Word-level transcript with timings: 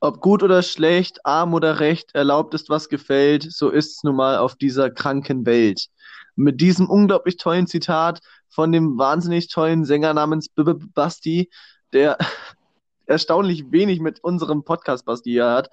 Ob 0.00 0.20
gut 0.20 0.44
oder 0.44 0.62
schlecht, 0.62 1.26
arm 1.26 1.54
oder 1.54 1.80
recht, 1.80 2.14
erlaubt 2.14 2.54
ist, 2.54 2.70
was 2.70 2.88
gefällt, 2.88 3.42
so 3.50 3.70
ist's 3.70 4.04
nun 4.04 4.14
mal 4.14 4.38
auf 4.38 4.54
dieser 4.54 4.90
kranken 4.90 5.44
Welt. 5.44 5.88
Mit 6.36 6.60
diesem 6.60 6.88
unglaublich 6.88 7.36
tollen 7.36 7.66
Zitat 7.66 8.20
von 8.48 8.70
dem 8.70 8.96
wahnsinnig 8.96 9.48
tollen 9.48 9.84
Sänger 9.84 10.14
namens 10.14 10.48
B 10.48 10.62
-B 10.62 10.80
Basti, 10.94 11.50
der 11.92 12.16
erstaunlich 13.06 13.72
wenig 13.72 13.98
mit 13.98 14.22
unserem 14.22 14.62
Podcast 14.62 15.04
Basti 15.04 15.34
hat, 15.34 15.70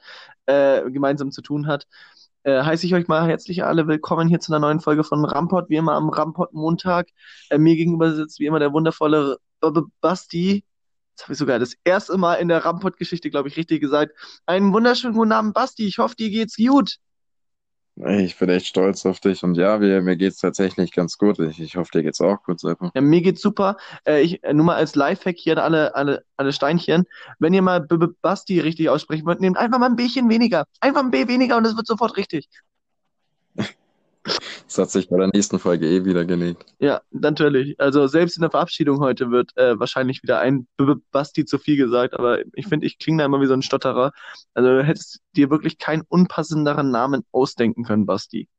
äh, 0.48 0.90
gemeinsam 0.90 1.32
zu 1.32 1.44
tun 1.44 1.68
hat, 1.68 1.86
äh, 2.44 2.64
heiße 2.64 2.86
ich 2.88 2.96
euch 2.96 3.08
mal 3.08 3.28
herzlich 3.28 3.64
alle 3.64 3.88
willkommen 3.88 4.28
hier 4.28 4.40
zu 4.40 4.52
einer 4.52 4.60
neuen 4.60 4.80
Folge 4.80 5.04
von 5.04 5.24
Rampot, 5.26 5.70
wie 5.70 5.76
immer 5.76 5.94
am 5.94 6.10
Rampot 6.10 6.54
Montag. 6.54 7.10
Äh, 7.50 7.60
mir 7.60 7.76
gegenüber 7.76 8.14
sitzt 8.14 8.40
wie 8.40 8.48
immer 8.48 8.60
der 8.60 8.74
wundervolle 8.74 9.38
-B 9.62 9.86
Basti. 10.02 10.64
Das 11.16 11.26
habe 11.26 11.34
ich 11.34 11.40
sogar 11.40 11.60
das 11.60 11.76
erste 11.84 12.18
Mal 12.18 12.36
in 12.36 12.50
der 12.50 12.66
Rampot-Geschichte, 12.66 13.30
glaube 13.30 13.48
ich, 13.48 13.58
richtig 13.58 13.82
gesagt. 13.82 14.14
Einen 14.46 14.74
wunderschönen 14.74 15.16
guten 15.16 15.32
Abend, 15.32 15.54
Basti. 15.54 15.88
Ich 15.88 15.98
hoffe, 15.98 16.16
dir 16.16 16.30
geht's 16.30 16.58
gut. 16.58 16.98
Ich 17.98 18.38
bin 18.38 18.50
echt 18.50 18.68
stolz 18.68 19.06
auf 19.06 19.22
dich 19.22 19.42
und 19.44 19.56
ja, 19.56 19.78
mir, 19.78 20.02
mir 20.02 20.18
geht's 20.18 20.40
tatsächlich 20.40 20.92
ganz 20.92 21.18
gut. 21.18 21.40
Ich, 21.40 21.62
ich 21.62 21.78
hoffe, 21.78 21.92
dir 21.94 22.04
geht's 22.04 22.20
auch 22.20 22.44
gut, 22.44 22.60
Seppo. 22.60 22.92
Ja, 22.94 23.00
mir 23.00 23.22
geht's 23.22 23.42
super. 23.42 23.78
Äh, 24.06 24.22
ich, 24.22 24.44
äh, 24.44 24.54
nur 24.54 24.66
mal 24.66 24.76
als 24.76 24.96
Lifehack 24.96 25.38
hier 25.38 25.54
an 25.54 25.60
alle, 25.60 25.96
alle, 25.96 26.26
alle 26.36 26.52
Steinchen. 26.52 27.06
Wenn 27.40 27.54
ihr 27.54 27.62
mal 27.62 27.80
B 27.80 27.96
-B 27.96 28.14
Basti 28.22 28.60
richtig 28.60 28.90
aussprechen 28.90 29.26
wollt, 29.26 29.40
nehmt 29.40 29.58
einfach 29.58 29.80
mal 29.80 29.86
ein 29.86 29.96
Bchen 29.96 30.30
weniger. 30.30 30.66
Einfach 30.82 31.04
ein 31.04 31.12
B 31.12 31.30
weniger 31.30 31.56
und 31.56 31.66
es 31.66 31.78
wird 31.78 31.88
sofort 31.88 32.18
richtig. 32.18 32.50
Das 34.66 34.78
hat 34.80 34.90
sich 34.90 35.10
bei 35.10 35.18
der 35.18 35.28
nächsten 35.28 35.60
Folge 35.60 35.88
eh 35.88 36.06
wieder 36.06 36.26
gelegt. 36.26 36.66
Ja, 36.80 37.02
natürlich. 37.12 37.80
Also 37.80 38.08
selbst 38.08 38.38
in 38.38 38.42
der 38.42 38.50
Verabschiedung 38.50 39.00
heute 39.00 39.30
wird 39.32 39.56
äh, 39.58 39.80
wahrscheinlich 39.80 40.24
wieder 40.24 40.40
ein 40.40 40.68
B 40.78 40.86
-B 40.86 41.02
Basti 41.12 41.46
zu 41.46 41.60
viel 41.60 41.78
gesagt, 41.78 42.14
aber 42.16 42.40
ich 42.54 42.68
finde, 42.68 42.88
ich 42.88 42.98
klinge 42.98 43.20
da 43.20 43.26
immer 43.26 43.42
wie 43.42 43.46
so 43.46 43.54
ein 43.54 43.62
Stotterer. 43.62 44.12
Also 44.54 44.70
du 44.70 44.84
hättest 44.84 45.22
dir 45.36 45.50
wirklich 45.50 45.78
keinen 45.78 46.02
unpassenderen 46.02 46.90
Namen 46.92 47.24
ausdenken 47.32 47.84
können, 47.84 48.06
Basti. 48.06 48.50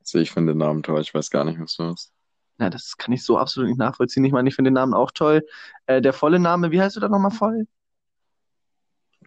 Also 0.00 0.18
ich 0.18 0.32
finde 0.32 0.52
den 0.52 0.58
Namen 0.58 0.82
toll, 0.82 1.00
ich 1.00 1.14
weiß 1.14 1.30
gar 1.30 1.44
nicht, 1.44 1.60
was 1.60 1.76
du 1.76 1.84
hast. 1.84 2.12
Ja, 2.58 2.68
das 2.68 2.96
kann 2.98 3.12
ich 3.12 3.24
so 3.24 3.38
absolut 3.38 3.70
nicht 3.70 3.78
nachvollziehen. 3.78 4.24
Ich 4.24 4.32
meine, 4.32 4.48
ich 4.48 4.54
finde 4.54 4.70
den 4.70 4.74
Namen 4.74 4.92
auch 4.92 5.12
toll. 5.12 5.46
Äh, 5.86 6.02
der 6.02 6.12
volle 6.12 6.38
Name, 6.38 6.70
wie 6.72 6.80
heißt 6.82 6.96
du 6.96 7.00
da 7.00 7.08
nochmal 7.08 7.30
voll? 7.30 7.66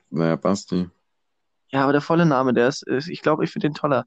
Naja, 0.09 0.35
Basti. 0.35 0.89
Ja, 1.71 1.83
aber 1.83 1.93
der 1.93 2.01
volle 2.01 2.27
Name, 2.27 2.53
der 2.53 2.67
ist, 2.67 2.85
ist 2.85 3.09
ich 3.09 3.21
glaube, 3.21 3.43
ich 3.43 3.49
finde 3.49 3.69
den 3.69 3.73
toller. 3.73 4.05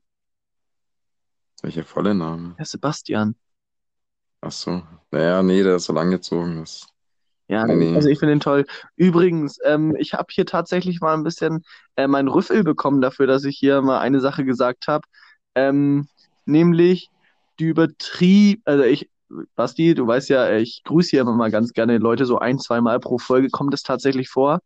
Welcher 1.66 1.82
volle 1.82 2.14
Name? 2.14 2.54
Ist 2.58 2.70
Sebastian. 2.70 3.34
Ach 4.40 4.52
so. 4.52 4.84
Naja, 5.10 5.42
nee, 5.42 5.64
der 5.64 5.74
ist 5.74 5.86
so 5.86 5.92
langgezogen. 5.92 6.60
Das... 6.60 6.86
Ja, 7.48 7.66
Nee, 7.66 7.74
nee. 7.74 7.94
also 7.96 8.08
ich 8.08 8.20
finde 8.20 8.36
den 8.36 8.40
toll. 8.40 8.66
Übrigens, 8.94 9.58
ähm, 9.64 9.96
ich 9.98 10.14
habe 10.14 10.28
hier 10.30 10.46
tatsächlich 10.46 11.00
mal 11.00 11.14
ein 11.14 11.24
bisschen 11.24 11.64
äh, 11.96 12.06
meinen 12.06 12.28
Rüffel 12.28 12.62
bekommen 12.62 13.00
dafür, 13.00 13.26
dass 13.26 13.42
ich 13.42 13.58
hier 13.58 13.82
mal 13.82 13.98
eine 13.98 14.20
Sache 14.20 14.44
gesagt 14.44 14.86
habe. 14.86 15.08
Ähm, 15.56 16.06
nämlich 16.44 17.10
die 17.58 17.64
übertrieb, 17.64 18.62
also 18.64 18.84
ich, 18.84 19.10
Basti, 19.56 19.94
du 19.94 20.06
weißt 20.06 20.28
ja, 20.28 20.52
ich 20.52 20.84
grüße 20.84 21.10
hier 21.10 21.22
immer 21.22 21.34
mal 21.34 21.50
ganz 21.50 21.72
gerne 21.72 21.98
Leute, 21.98 22.26
so 22.26 22.38
ein, 22.38 22.60
zwei 22.60 22.80
Mal 22.80 23.00
pro 23.00 23.18
Folge 23.18 23.48
kommt 23.48 23.74
es 23.74 23.82
tatsächlich 23.82 24.28
vor. 24.28 24.60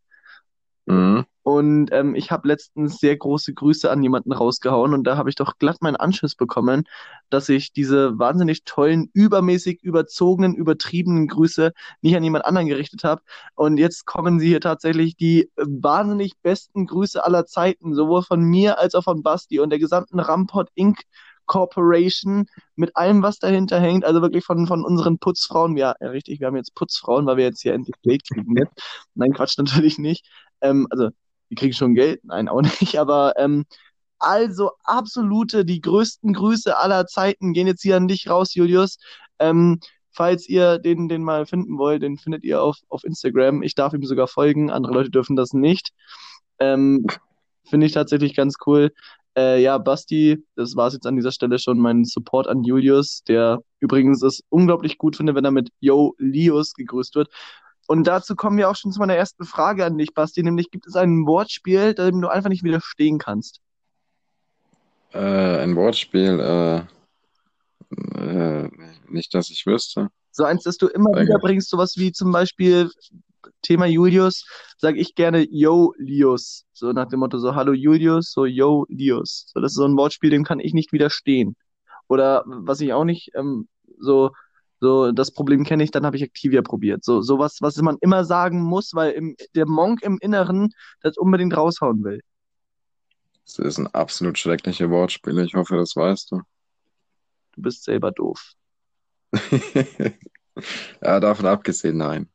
Mhm. 0.85 1.25
Und 1.43 1.91
ähm, 1.93 2.15
ich 2.15 2.31
habe 2.31 2.49
letztens 2.49 2.99
sehr 2.99 3.17
große 3.17 3.55
Grüße 3.55 3.91
an 3.91 4.03
jemanden 4.03 4.33
rausgehauen 4.33 4.93
und 4.93 5.05
da 5.05 5.17
habe 5.17 5.31
ich 5.31 5.37
doch 5.37 5.59
glatt 5.59 5.81
meinen 5.81 5.97
Anschiss 5.97 6.35
bekommen, 6.35 6.85
dass 7.31 7.49
ich 7.49 7.73
diese 7.73 8.19
wahnsinnig 8.19 8.65
tollen, 8.65 9.09
übermäßig 9.15 9.83
überzogenen, 9.83 10.55
übertriebenen 10.55 11.29
Grüße 11.29 11.73
nicht 12.03 12.17
an 12.17 12.25
jemand 12.25 12.45
anderen 12.45 12.67
gerichtet 12.69 13.05
habe. 13.05 13.23
Und 13.55 13.79
jetzt 13.79 14.05
kommen 14.05 14.39
sie 14.39 14.49
hier 14.49 14.61
tatsächlich 14.61 15.17
die 15.17 15.51
wahnsinnig 15.57 16.35
besten 16.43 16.87
Grüße 16.87 17.25
aller 17.25 17.47
Zeiten, 17.47 17.95
sowohl 17.95 18.23
von 18.23 18.43
mir 18.43 18.79
als 18.79 18.95
auch 18.95 19.05
von 19.05 19.23
Basti 19.23 19.61
und 19.61 19.71
der 19.71 19.79
gesamten 19.79 20.21
Rampot 20.21 20.69
Inc. 20.75 21.01
Corporation 21.51 22.47
mit 22.77 22.97
allem, 22.97 23.25
was 23.25 23.41
dahinter 23.41 23.81
hängt. 23.81 24.05
Also 24.05 24.23
wirklich 24.23 24.45
von, 24.45 24.69
von 24.69 24.85
unseren 24.85 25.19
Putzfrauen. 25.19 25.77
Ja, 25.77 25.91
richtig, 26.01 26.39
wir 26.39 26.47
haben 26.47 26.55
jetzt 26.55 26.77
Putzfrauen, 26.77 27.27
weil 27.27 27.39
wir 27.39 27.45
jetzt 27.45 27.61
hier 27.61 27.75
endlich 27.75 27.97
Geld 28.03 28.23
kriegen. 28.25 28.55
Nein, 29.15 29.33
Quatsch, 29.33 29.59
natürlich 29.59 29.99
nicht. 29.99 30.25
Ähm, 30.61 30.87
also, 30.91 31.09
die 31.51 31.55
kriegen 31.57 31.73
schon 31.73 31.95
Geld. 31.95 32.25
Nein, 32.25 32.49
auch 32.49 32.63
nicht. 32.81 32.99
Aber 32.99 33.35
ähm, 33.37 33.65
also 34.19 34.71
absolute, 34.85 35.65
die 35.65 35.81
größten 35.81 36.33
Grüße 36.33 36.77
aller 36.77 37.07
Zeiten 37.07 37.53
gehen 37.53 37.67
jetzt 37.67 37.83
hier 37.83 37.97
an 37.97 38.09
dich 38.09 38.29
raus, 38.29 38.55
Julius. 38.55 38.99
Ähm, 39.39 39.81
falls 40.13 40.49
ihr 40.49 40.79
den, 40.79 41.09
den 41.09 41.23
mal 41.23 41.47
finden 41.47 41.79
wollt, 41.79 42.03
den 42.03 42.19
findet 42.19 42.45
ihr 42.45 42.63
auf, 42.63 42.77
auf 42.89 43.05
Instagram. 43.05 43.63
Ich 43.63 43.75
darf 43.75 43.93
ihm 43.95 44.05
sogar 44.05 44.29
folgen, 44.29 44.71
andere 44.71 44.93
Leute 44.93 45.11
dürfen 45.11 45.37
das 45.37 45.53
nicht. 45.53 45.91
Ähm, 46.59 47.07
Finde 47.65 47.87
ich 47.87 47.93
tatsächlich 47.93 48.35
ganz 48.35 48.57
cool. 48.67 48.93
Äh, 49.37 49.63
ja, 49.63 49.79
Basti, 49.79 50.45
das 50.57 50.77
war 50.77 50.89
es 50.89 50.95
jetzt 50.95 51.07
an 51.07 51.17
dieser 51.17 51.33
Stelle 51.33 51.59
schon, 51.59 51.79
mein 51.79 52.05
Support 52.05 52.49
an 52.49 52.65
Julius, 52.65 53.23
der 53.29 53.61
übrigens 53.79 54.23
es 54.23 54.43
unglaublich 54.49 54.99
gut 54.99 55.17
finde, 55.17 55.35
wenn 55.35 55.45
er 55.45 55.53
mit 55.53 55.71
Yo 55.79 56.15
Lius 56.19 56.75
gegrüßt 56.75 57.15
wird. 57.15 57.31
Und 57.91 58.07
dazu 58.07 58.37
kommen 58.37 58.57
wir 58.57 58.71
auch 58.71 58.77
schon 58.77 58.93
zu 58.93 59.01
meiner 59.01 59.17
ersten 59.17 59.45
Frage 59.45 59.85
an 59.85 59.99
dich, 59.99 60.15
Basti, 60.15 60.45
nämlich 60.45 60.71
gibt 60.71 60.87
es 60.87 60.95
ein 60.95 61.27
Wortspiel, 61.27 61.93
dem 61.93 62.21
du 62.21 62.29
einfach 62.29 62.49
nicht 62.49 62.63
widerstehen 62.63 63.19
kannst? 63.19 63.61
Äh, 65.13 65.65
ein 65.65 65.75
Wortspiel, 65.75 66.39
äh, 66.39 66.79
äh, 68.17 68.71
nicht, 69.09 69.35
dass 69.35 69.51
ich 69.51 69.67
wüsste. 69.67 70.09
So 70.31 70.45
eins, 70.45 70.63
das 70.63 70.77
du 70.77 70.87
immer 70.87 71.11
wieder 71.21 71.41
bringst, 71.41 71.69
sowas 71.69 71.95
wie 71.97 72.13
zum 72.13 72.31
Beispiel 72.31 72.93
Thema 73.61 73.87
Julius, 73.87 74.47
sage 74.79 75.01
ich 75.01 75.17
gerne 75.17 75.45
Yo 75.51 75.93
Lius. 75.99 76.67
So 76.73 76.93
nach 76.93 77.09
dem 77.09 77.19
Motto 77.19 77.39
so 77.39 77.57
Hallo 77.57 77.73
Julius, 77.73 78.31
so 78.31 78.47
Yo 78.47 78.87
Lius. 78.89 79.51
So, 79.53 79.59
das 79.59 79.73
ist 79.73 79.79
so 79.79 79.85
ein 79.85 79.97
Wortspiel, 79.97 80.31
dem 80.31 80.45
kann 80.45 80.61
ich 80.61 80.75
nicht 80.75 80.93
widerstehen. 80.93 81.57
Oder 82.07 82.45
was 82.47 82.81
ich 82.83 82.93
auch 82.93 83.05
nicht, 83.05 83.33
ähm, 83.35 83.67
so, 83.99 84.31
so 84.81 85.13
das 85.13 85.31
Problem 85.31 85.65
kenne 85.65 85.85
ich, 85.85 85.91
dann 85.91 86.07
habe 86.07 86.17
ich 86.17 86.23
Activia 86.23 86.63
probiert. 86.63 87.05
So, 87.05 87.21
sowas, 87.21 87.59
was 87.61 87.77
man 87.77 87.99
immer 88.01 88.25
sagen 88.25 88.61
muss, 88.63 88.95
weil 88.95 89.13
im, 89.13 89.37
der 89.55 89.67
Monk 89.67 90.03
im 90.03 90.19
Inneren 90.21 90.71
das 91.03 91.17
unbedingt 91.17 91.57
raushauen 91.57 92.03
will. 92.03 92.21
Das 93.45 93.59
ist 93.59 93.79
ein 93.79 93.89
absolut 93.89 94.39
schrecklicher 94.39 94.91
Wortspiel. 94.91 95.39
Ich 95.41 95.55
hoffe, 95.55 95.77
das 95.77 95.95
weißt 95.97 96.33
du. 96.33 96.43
Du 97.53 97.63
bist 97.63 97.85
selber 97.85 98.13
doof. 98.13 98.53
Ja, 101.03 101.21
davon 101.21 101.47
abgesehen, 101.47 101.97
nein. 101.97 102.29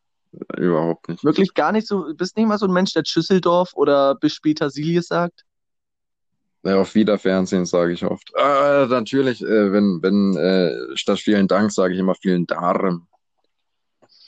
Überhaupt 0.58 1.10
nicht. 1.10 1.24
Wirklich 1.24 1.54
gar 1.54 1.72
nicht 1.72 1.88
so, 1.88 2.14
bist 2.16 2.36
nicht 2.36 2.48
mal 2.48 2.58
so 2.58 2.66
ein 2.66 2.74
Mensch, 2.74 2.94
der 2.94 3.06
Schüsseldorf 3.06 3.74
oder 3.76 4.16
bis 4.16 4.34
später 4.34 4.70
Silius 4.70 5.08
sagt? 5.08 5.46
Ja, 6.66 6.82
auf 6.82 6.96
Wiederfernsehen 6.96 7.66
sage 7.66 7.94
ich 7.94 8.04
oft. 8.04 8.36
Ah, 8.36 8.88
natürlich, 8.90 9.42
äh, 9.44 9.72
wenn, 9.72 10.02
wenn, 10.02 10.36
äh, 10.36 10.98
statt 10.98 11.20
vielen 11.20 11.48
Dank 11.48 11.72
sage 11.72 11.94
ich 11.94 12.00
immer 12.00 12.16
vielen 12.16 12.48
Dank. 12.48 13.04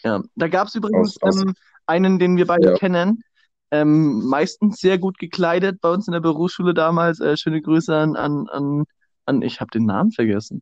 Ja, 0.04 0.22
da 0.36 0.48
gab 0.48 0.68
es 0.68 0.76
übrigens 0.76 1.18
Aus- 1.24 1.36
aus- 1.36 1.42
ähm, 1.42 1.56
einen, 1.88 2.20
den 2.20 2.38
wir 2.38 2.46
beide 2.46 2.70
Ja. 2.70 2.74
kennen. 2.76 3.24
Ähm, 3.72 4.24
meistens 4.28 4.80
sehr 4.80 5.00
gut 5.00 5.18
gekleidet 5.18 5.82
bei 5.82 5.90
uns 5.90 6.08
in 6.08 6.14
der 6.14 6.20
Berufsschule 6.20 6.76
damals. 6.76 7.20
Äh, 7.20 7.36
schöne 7.38 7.62
Grüße 7.62 7.94
an, 7.96 8.16
an, 8.16 8.48
an, 8.50 8.84
an 9.26 9.42
ich 9.42 9.60
habe 9.60 9.72
den 9.72 9.86
Namen 9.86 10.12
vergessen. 10.12 10.62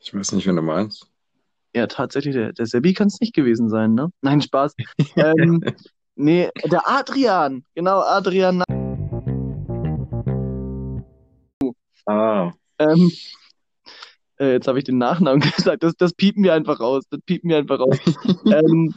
Ich 0.00 0.14
weiß 0.14 0.32
nicht, 0.32 0.46
wen 0.46 0.56
du 0.56 0.62
meinst. 0.62 1.08
Ja, 1.74 1.88
tatsächlich, 1.88 2.34
der, 2.34 2.52
der 2.52 2.66
Sebi 2.66 2.94
kann 2.94 3.08
es 3.08 3.20
nicht 3.20 3.34
gewesen 3.34 3.68
sein, 3.68 3.94
ne? 3.94 4.08
Nein, 4.22 4.40
Spaß. 4.40 4.74
ähm, 5.16 5.62
nee, 6.14 6.48
der 6.64 6.88
Adrian. 6.88 7.64
Genau, 7.74 8.00
Adrian. 8.00 8.62
Ah. 12.06 12.52
Ähm, 12.78 13.10
äh, 14.38 14.52
jetzt 14.52 14.68
habe 14.68 14.78
ich 14.78 14.84
den 14.84 14.98
Nachnamen 14.98 15.40
gesagt. 15.56 15.82
Das, 15.82 15.94
das 15.96 16.12
piepen 16.12 16.42
wir 16.42 16.54
einfach 16.54 16.80
raus. 16.80 17.04
Das 17.10 17.20
piepen 17.22 17.50
wir 17.50 17.58
einfach 17.58 17.78
raus. 17.80 17.98
ähm, 18.46 18.92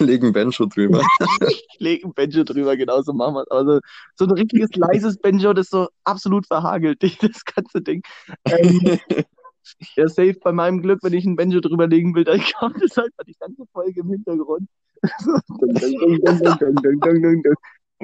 Legen 0.00 0.32
Benjo 0.32 0.66
drüber. 0.66 1.00
Legen 1.78 2.12
Benjo 2.12 2.42
drüber, 2.42 2.76
genau 2.76 3.02
so 3.02 3.12
machen 3.12 3.34
wir 3.34 3.42
es. 3.42 3.50
Also 3.50 3.80
so 4.16 4.24
ein 4.24 4.32
richtiges 4.32 4.74
leises 4.74 5.16
Benjo, 5.18 5.52
das 5.52 5.68
so 5.68 5.88
absolut 6.02 6.46
verhagelt, 6.46 7.02
das 7.02 7.44
ganze 7.44 7.80
Ding. 7.80 8.02
Ähm, 8.46 8.98
ja, 9.96 10.08
safe 10.08 10.34
bei 10.42 10.52
meinem 10.52 10.82
Glück, 10.82 11.00
wenn 11.02 11.12
ich 11.12 11.24
ein 11.24 11.36
Benjo 11.36 11.60
drüberlegen 11.60 12.14
will, 12.14 12.24
dann 12.24 12.42
kommt 12.58 12.82
es 12.82 12.96
halt 12.96 13.12
mal 13.16 13.24
die 13.24 13.36
ganze 13.38 13.64
Folge 13.72 14.00
im 14.00 14.08
Hintergrund. 14.10 14.68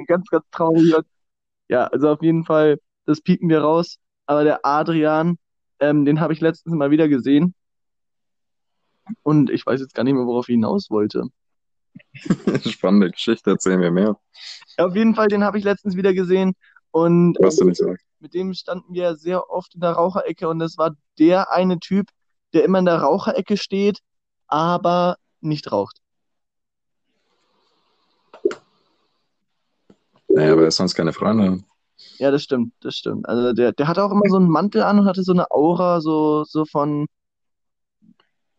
ganz, 0.07 0.29
ganz 0.29 0.45
traurig. 0.51 0.95
Ja, 1.67 1.87
also 1.87 2.09
auf 2.09 2.21
jeden 2.21 2.45
Fall 2.45 2.77
das 3.11 3.21
piepen 3.21 3.49
wir 3.49 3.61
raus. 3.61 3.97
Aber 4.25 4.43
der 4.43 4.65
Adrian, 4.65 5.37
ähm, 5.79 6.05
den 6.05 6.19
habe 6.19 6.33
ich 6.33 6.41
letztens 6.41 6.75
mal 6.75 6.91
wieder 6.91 7.07
gesehen. 7.07 7.53
Und 9.23 9.49
ich 9.49 9.65
weiß 9.65 9.81
jetzt 9.81 9.93
gar 9.93 10.03
nicht 10.03 10.13
mehr, 10.13 10.25
worauf 10.25 10.47
ich 10.47 10.53
hinaus 10.53 10.89
wollte. 10.89 11.25
Spannende 12.65 13.11
Geschichte, 13.11 13.51
erzähl 13.51 13.77
mir 13.77 13.91
mehr, 13.91 14.17
Auf 14.77 14.95
jeden 14.95 15.15
Fall, 15.15 15.27
den 15.27 15.43
habe 15.43 15.57
ich 15.57 15.63
letztens 15.63 15.95
wieder 15.95 16.13
gesehen. 16.13 16.53
Und 16.91 17.37
was 17.39 17.57
du 17.57 17.65
nicht 17.65 17.77
sagst. 17.77 18.05
mit 18.19 18.33
dem 18.33 18.53
standen 18.53 18.93
wir 18.93 19.15
sehr 19.15 19.49
oft 19.49 19.75
in 19.75 19.81
der 19.81 19.91
Raucherecke. 19.91 20.47
Und 20.47 20.59
das 20.59 20.77
war 20.77 20.95
der 21.19 21.51
eine 21.51 21.79
Typ, 21.79 22.07
der 22.53 22.63
immer 22.63 22.79
in 22.79 22.85
der 22.85 23.01
Raucherecke 23.01 23.57
steht, 23.57 23.99
aber 24.47 25.17
nicht 25.39 25.71
raucht. 25.71 25.97
Naja, 30.27 30.53
aber 30.53 30.61
er 30.61 30.67
ist 30.67 30.77
sonst 30.77 30.95
keine 30.95 31.13
Freunde. 31.13 31.63
Ja, 32.17 32.31
das 32.31 32.43
stimmt, 32.43 32.73
das 32.81 32.95
stimmt. 32.95 33.27
Also 33.27 33.53
der, 33.53 33.71
der 33.71 33.87
hatte 33.87 34.03
auch 34.03 34.11
immer 34.11 34.29
so 34.29 34.37
einen 34.37 34.49
Mantel 34.49 34.83
an 34.83 34.99
und 34.99 35.05
hatte 35.05 35.23
so 35.23 35.31
eine 35.31 35.49
Aura, 35.51 36.01
so, 36.01 36.43
so 36.43 36.65
von, 36.65 37.07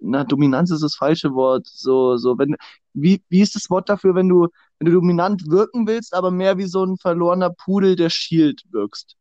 na, 0.03 0.25
Dominanz 0.25 0.71
ist 0.71 0.83
das 0.83 0.97
falsche 0.97 1.33
Wort. 1.35 1.67
So, 1.67 2.17
so, 2.17 2.39
wenn, 2.39 2.56
wie, 2.93 3.23
wie 3.29 3.41
ist 3.41 3.55
das 3.55 3.71
Wort 3.71 3.89
dafür, 3.89 4.15
wenn 4.15 4.29
du, 4.29 4.49
wenn 4.79 4.87
du 4.87 4.93
dominant 4.93 5.49
wirken 5.49 5.87
willst, 5.87 6.15
aber 6.15 6.31
mehr 6.31 6.59
wie 6.59 6.67
so 6.67 6.85
ein 6.85 6.97
verlorener 6.99 7.50
Pudel, 7.50 7.97
der 7.97 8.11
Shield 8.11 8.62
wirkst? 8.71 9.17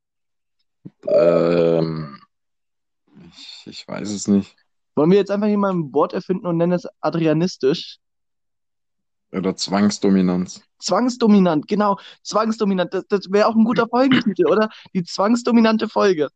Ähm, 1.07 2.19
ich, 3.31 3.63
ich 3.68 3.88
weiß 3.88 4.09
es 4.09 4.27
nicht. 4.27 4.56
Wollen 4.95 5.12
wir 5.12 5.18
jetzt 5.18 5.31
einfach 5.31 5.47
hier 5.47 5.57
mal 5.57 5.71
ein 5.71 5.94
Wort 5.94 6.13
erfinden 6.13 6.47
und 6.47 6.57
nennen 6.57 6.73
es 6.73 6.88
adrianistisch? 7.00 8.00
Oder 9.31 9.56
Zwangsdominanz. 9.56 10.62
Zwangsdominant, 10.80 11.68
genau, 11.68 11.98
zwangsdominant. 12.24 12.94
Das, 12.94 13.06
das 13.07 13.31
wäre 13.31 13.48
auch 13.48 13.56
ein 13.56 13.63
guter 13.63 13.88
Folgentitel, 13.88 14.48
oder? 14.48 14.69
Die 14.94 15.04
zwangsdominante 15.04 15.88
Folge. 15.88 16.30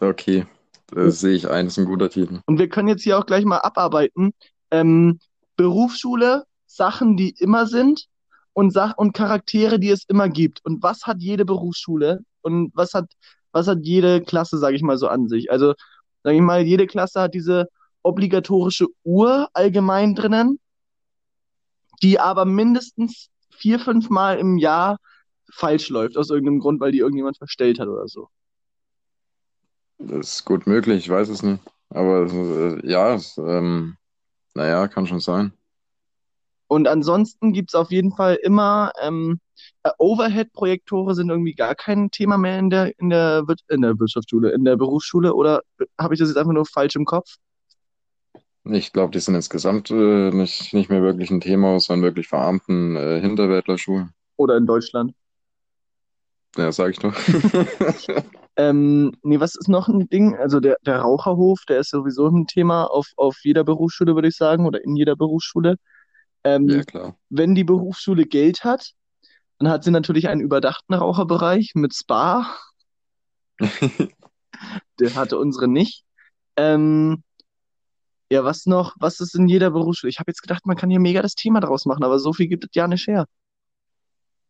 Okay, 0.00 0.46
das 0.88 1.20
sehe 1.20 1.34
ich 1.34 1.48
ein, 1.48 1.66
das 1.66 1.74
ist 1.74 1.78
ein 1.78 1.86
guter 1.86 2.10
Titel. 2.10 2.40
Und 2.46 2.58
wir 2.58 2.68
können 2.68 2.88
jetzt 2.88 3.02
hier 3.02 3.18
auch 3.18 3.26
gleich 3.26 3.44
mal 3.44 3.58
abarbeiten. 3.58 4.32
Ähm, 4.70 5.18
Berufsschule, 5.56 6.44
Sachen, 6.66 7.16
die 7.16 7.30
immer 7.30 7.66
sind 7.66 8.06
und, 8.52 8.72
Sach 8.72 8.96
und 8.96 9.12
Charaktere, 9.12 9.78
die 9.78 9.90
es 9.90 10.04
immer 10.08 10.28
gibt. 10.28 10.64
Und 10.64 10.82
was 10.82 11.06
hat 11.06 11.18
jede 11.20 11.44
Berufsschule 11.44 12.20
und 12.42 12.72
was 12.74 12.94
hat, 12.94 13.06
was 13.52 13.68
hat 13.68 13.78
jede 13.82 14.20
Klasse, 14.22 14.58
sage 14.58 14.76
ich 14.76 14.82
mal 14.82 14.98
so, 14.98 15.08
an 15.08 15.28
sich? 15.28 15.50
Also, 15.50 15.74
sage 16.22 16.36
ich 16.36 16.42
mal, 16.42 16.62
jede 16.62 16.86
Klasse 16.86 17.20
hat 17.20 17.34
diese 17.34 17.68
obligatorische 18.02 18.86
Uhr 19.04 19.48
allgemein 19.52 20.14
drinnen, 20.14 20.58
die 22.02 22.20
aber 22.20 22.44
mindestens 22.44 23.28
vier, 23.50 23.78
fünf 23.78 24.10
Mal 24.10 24.38
im 24.38 24.58
Jahr 24.58 24.98
falsch 25.50 25.88
läuft, 25.88 26.16
aus 26.16 26.30
irgendeinem 26.30 26.60
Grund, 26.60 26.80
weil 26.80 26.92
die 26.92 26.98
irgendjemand 26.98 27.38
verstellt 27.38 27.78
hat 27.78 27.88
oder 27.88 28.06
so. 28.08 28.28
Das 29.98 30.34
ist 30.34 30.44
gut 30.44 30.66
möglich, 30.66 31.04
ich 31.04 31.10
weiß 31.10 31.28
es 31.28 31.42
nicht. 31.42 31.60
Aber 31.90 32.30
äh, 32.30 32.88
ja, 32.88 33.14
es, 33.14 33.38
ähm, 33.38 33.96
naja, 34.54 34.88
kann 34.88 35.06
schon 35.06 35.20
sein. 35.20 35.52
Und 36.68 36.86
ansonsten 36.86 37.52
gibt's 37.52 37.74
auf 37.74 37.90
jeden 37.90 38.12
Fall 38.12 38.38
immer 38.42 38.92
ähm, 39.00 39.40
äh, 39.82 39.90
Overhead-Projektore 39.98 41.14
sind 41.14 41.30
irgendwie 41.30 41.54
gar 41.54 41.74
kein 41.74 42.10
Thema 42.10 42.36
mehr 42.38 42.58
in 42.58 42.70
der, 42.70 42.98
in 42.98 43.10
der, 43.10 43.44
in 43.68 43.82
der 43.82 43.98
Wirtschaftsschule, 43.98 44.50
in 44.50 44.64
der 44.64 44.76
Berufsschule, 44.76 45.34
oder 45.34 45.62
habe 45.98 46.14
ich 46.14 46.20
das 46.20 46.28
jetzt 46.28 46.38
einfach 46.38 46.52
nur 46.52 46.66
falsch 46.66 46.96
im 46.96 47.04
Kopf? 47.04 47.36
Ich 48.64 48.92
glaube, 48.92 49.12
die 49.12 49.20
sind 49.20 49.34
insgesamt 49.34 49.90
äh, 49.90 50.30
nicht, 50.30 50.74
nicht 50.74 50.90
mehr 50.90 51.02
wirklich 51.02 51.30
ein 51.30 51.40
Thema, 51.40 51.78
in 51.88 52.02
wirklich 52.02 52.28
verarmten 52.28 52.96
äh, 52.96 53.20
Hinterwäldlerschulen. 53.20 54.10
Oder 54.36 54.56
in 54.56 54.66
Deutschland? 54.66 55.12
Ja, 56.56 56.72
sag 56.72 56.90
ich 56.90 56.98
doch. 56.98 57.14
Ähm, 58.58 59.12
nee, 59.22 59.38
was 59.38 59.54
ist 59.54 59.68
noch 59.68 59.86
ein 59.86 60.08
Ding? 60.08 60.34
Also 60.36 60.58
der, 60.58 60.78
der 60.84 60.98
Raucherhof, 60.98 61.60
der 61.68 61.78
ist 61.78 61.90
sowieso 61.90 62.26
ein 62.26 62.48
Thema 62.48 62.86
auf, 62.86 63.06
auf 63.16 63.36
jeder 63.44 63.62
Berufsschule, 63.62 64.16
würde 64.16 64.26
ich 64.26 64.36
sagen, 64.36 64.66
oder 64.66 64.82
in 64.82 64.96
jeder 64.96 65.14
Berufsschule. 65.14 65.76
Ähm, 66.42 66.68
Ja, 66.68 66.82
klar. 66.82 67.16
wenn 67.30 67.54
die 67.54 67.62
Berufsschule 67.62 68.26
Geld 68.26 68.64
hat, 68.64 68.94
dann 69.60 69.70
hat 69.70 69.84
sie 69.84 69.92
natürlich 69.92 70.28
einen 70.28 70.40
überdachten 70.40 70.94
Raucherbereich 70.94 71.72
mit 71.76 71.94
Spa. 71.94 72.52
Der 74.98 75.14
hatte 75.14 75.38
unsere 75.38 75.68
nicht. 75.68 76.02
Ähm, 76.56 77.22
ja, 78.30 78.44
was 78.44 78.66
noch? 78.66 78.94
Was 78.98 79.20
ist 79.20 79.34
in 79.34 79.48
jeder 79.48 79.70
Berufsschule? 79.70 80.10
Ich 80.10 80.18
habe 80.18 80.30
jetzt 80.30 80.42
gedacht, 80.42 80.66
man 80.66 80.76
kann 80.76 80.90
hier 80.90 81.00
mega 81.00 81.22
das 81.22 81.34
Thema 81.34 81.60
draus 81.60 81.86
machen, 81.86 82.04
aber 82.04 82.18
so 82.18 82.32
viel 82.32 82.48
gibt 82.48 82.64
es 82.64 82.70
ja 82.74 82.86
nicht 82.86 83.06
her. 83.06 83.26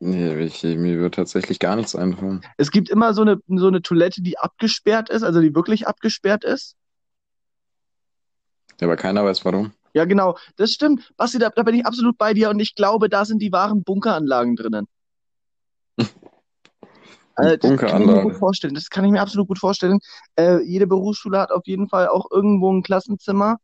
Nee, 0.00 0.44
ich, 0.44 0.62
mir 0.62 1.00
wird 1.00 1.14
tatsächlich 1.14 1.58
gar 1.58 1.74
nichts 1.74 1.96
einfallen. 1.96 2.42
Es 2.56 2.70
gibt 2.70 2.88
immer 2.88 3.14
so 3.14 3.22
eine, 3.22 3.40
so 3.48 3.66
eine 3.66 3.82
Toilette, 3.82 4.22
die 4.22 4.38
abgesperrt 4.38 5.10
ist, 5.10 5.24
also 5.24 5.40
die 5.40 5.54
wirklich 5.54 5.88
abgesperrt 5.88 6.44
ist. 6.44 6.76
Ja, 8.80 8.86
aber 8.86 8.96
keiner 8.96 9.24
weiß 9.24 9.44
warum. 9.44 9.72
Ja, 9.94 10.04
genau, 10.04 10.38
das 10.56 10.70
stimmt. 10.70 11.12
Basti, 11.16 11.38
da, 11.38 11.50
da 11.50 11.62
bin 11.64 11.74
ich 11.74 11.84
absolut 11.84 12.16
bei 12.16 12.32
dir 12.32 12.50
und 12.50 12.60
ich 12.60 12.76
glaube, 12.76 13.08
da 13.08 13.24
sind 13.24 13.42
die 13.42 13.50
wahren 13.50 13.82
Bunkeranlagen 13.82 14.56
drinnen. 14.56 14.86
Äh, 17.40 17.56
das 17.56 17.78
kann 17.78 18.02
ich 18.02 18.08
mir 18.08 18.22
gut 18.22 18.34
vorstellen. 18.34 18.74
Das 18.74 18.90
kann 18.90 19.04
ich 19.04 19.12
mir 19.12 19.20
absolut 19.20 19.46
gut 19.46 19.60
vorstellen. 19.60 20.00
Äh, 20.36 20.60
jede 20.64 20.88
Berufsschule 20.88 21.38
hat 21.38 21.52
auf 21.52 21.66
jeden 21.66 21.88
Fall 21.88 22.08
auch 22.08 22.28
irgendwo 22.32 22.72
ein 22.72 22.82
Klassenzimmer, 22.82 23.58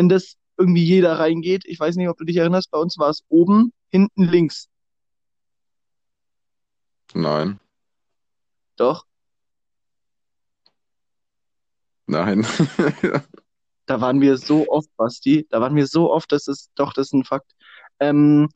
in 0.00 0.08
das 0.08 0.36
irgendwie 0.58 0.84
jeder 0.84 1.18
reingeht. 1.18 1.64
Ich 1.66 1.78
weiß 1.78 1.96
nicht, 1.96 2.08
ob 2.08 2.18
du 2.18 2.24
dich 2.24 2.36
erinnerst, 2.36 2.70
bei 2.70 2.78
uns 2.78 2.98
war 2.98 3.10
es 3.10 3.22
oben, 3.28 3.72
hinten 3.90 4.24
links. 4.24 4.68
Nein, 7.14 7.58
Doch, 8.76 9.04
nein. 12.06 12.46
da 13.86 14.00
waren 14.00 14.20
wir 14.20 14.36
so 14.36 14.68
oft, 14.68 14.88
Basti. 14.96 15.46
Da 15.50 15.60
waren 15.60 15.74
wir 15.76 15.86
so 15.86 16.12
oft, 16.12 16.30
das 16.32 16.46
ist 16.46 16.70
doch, 16.76 16.92
das 16.92 17.08
ist 17.08 17.14
ein 17.14 17.24
Fakt. 17.24 17.52
Ähm, 18.00 18.48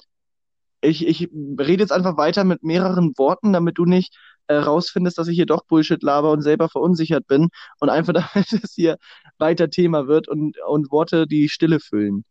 ich, 0.80 1.06
ich 1.06 1.30
rede 1.58 1.82
jetzt 1.82 1.92
einfach 1.92 2.16
weiter 2.16 2.44
mit 2.44 2.62
mehreren 2.62 3.12
Worten, 3.16 3.52
damit 3.52 3.78
du 3.78 3.84
nicht 3.84 4.16
äh, 4.46 4.56
rausfindest, 4.56 5.18
dass 5.18 5.28
ich 5.28 5.36
hier 5.36 5.46
doch 5.46 5.64
Bullshit 5.64 6.02
laber 6.02 6.30
und 6.30 6.42
selber 6.42 6.68
verunsichert 6.68 7.26
bin 7.26 7.48
und 7.80 7.88
einfach 7.90 8.12
damit 8.34 8.52
es 8.52 8.74
hier 8.74 8.98
weiter 9.44 9.68
Thema 9.68 10.08
wird 10.08 10.26
und, 10.28 10.56
und 10.66 10.90
Worte 10.90 11.26
die 11.26 11.48
Stille 11.50 11.78
füllen. 11.80 12.24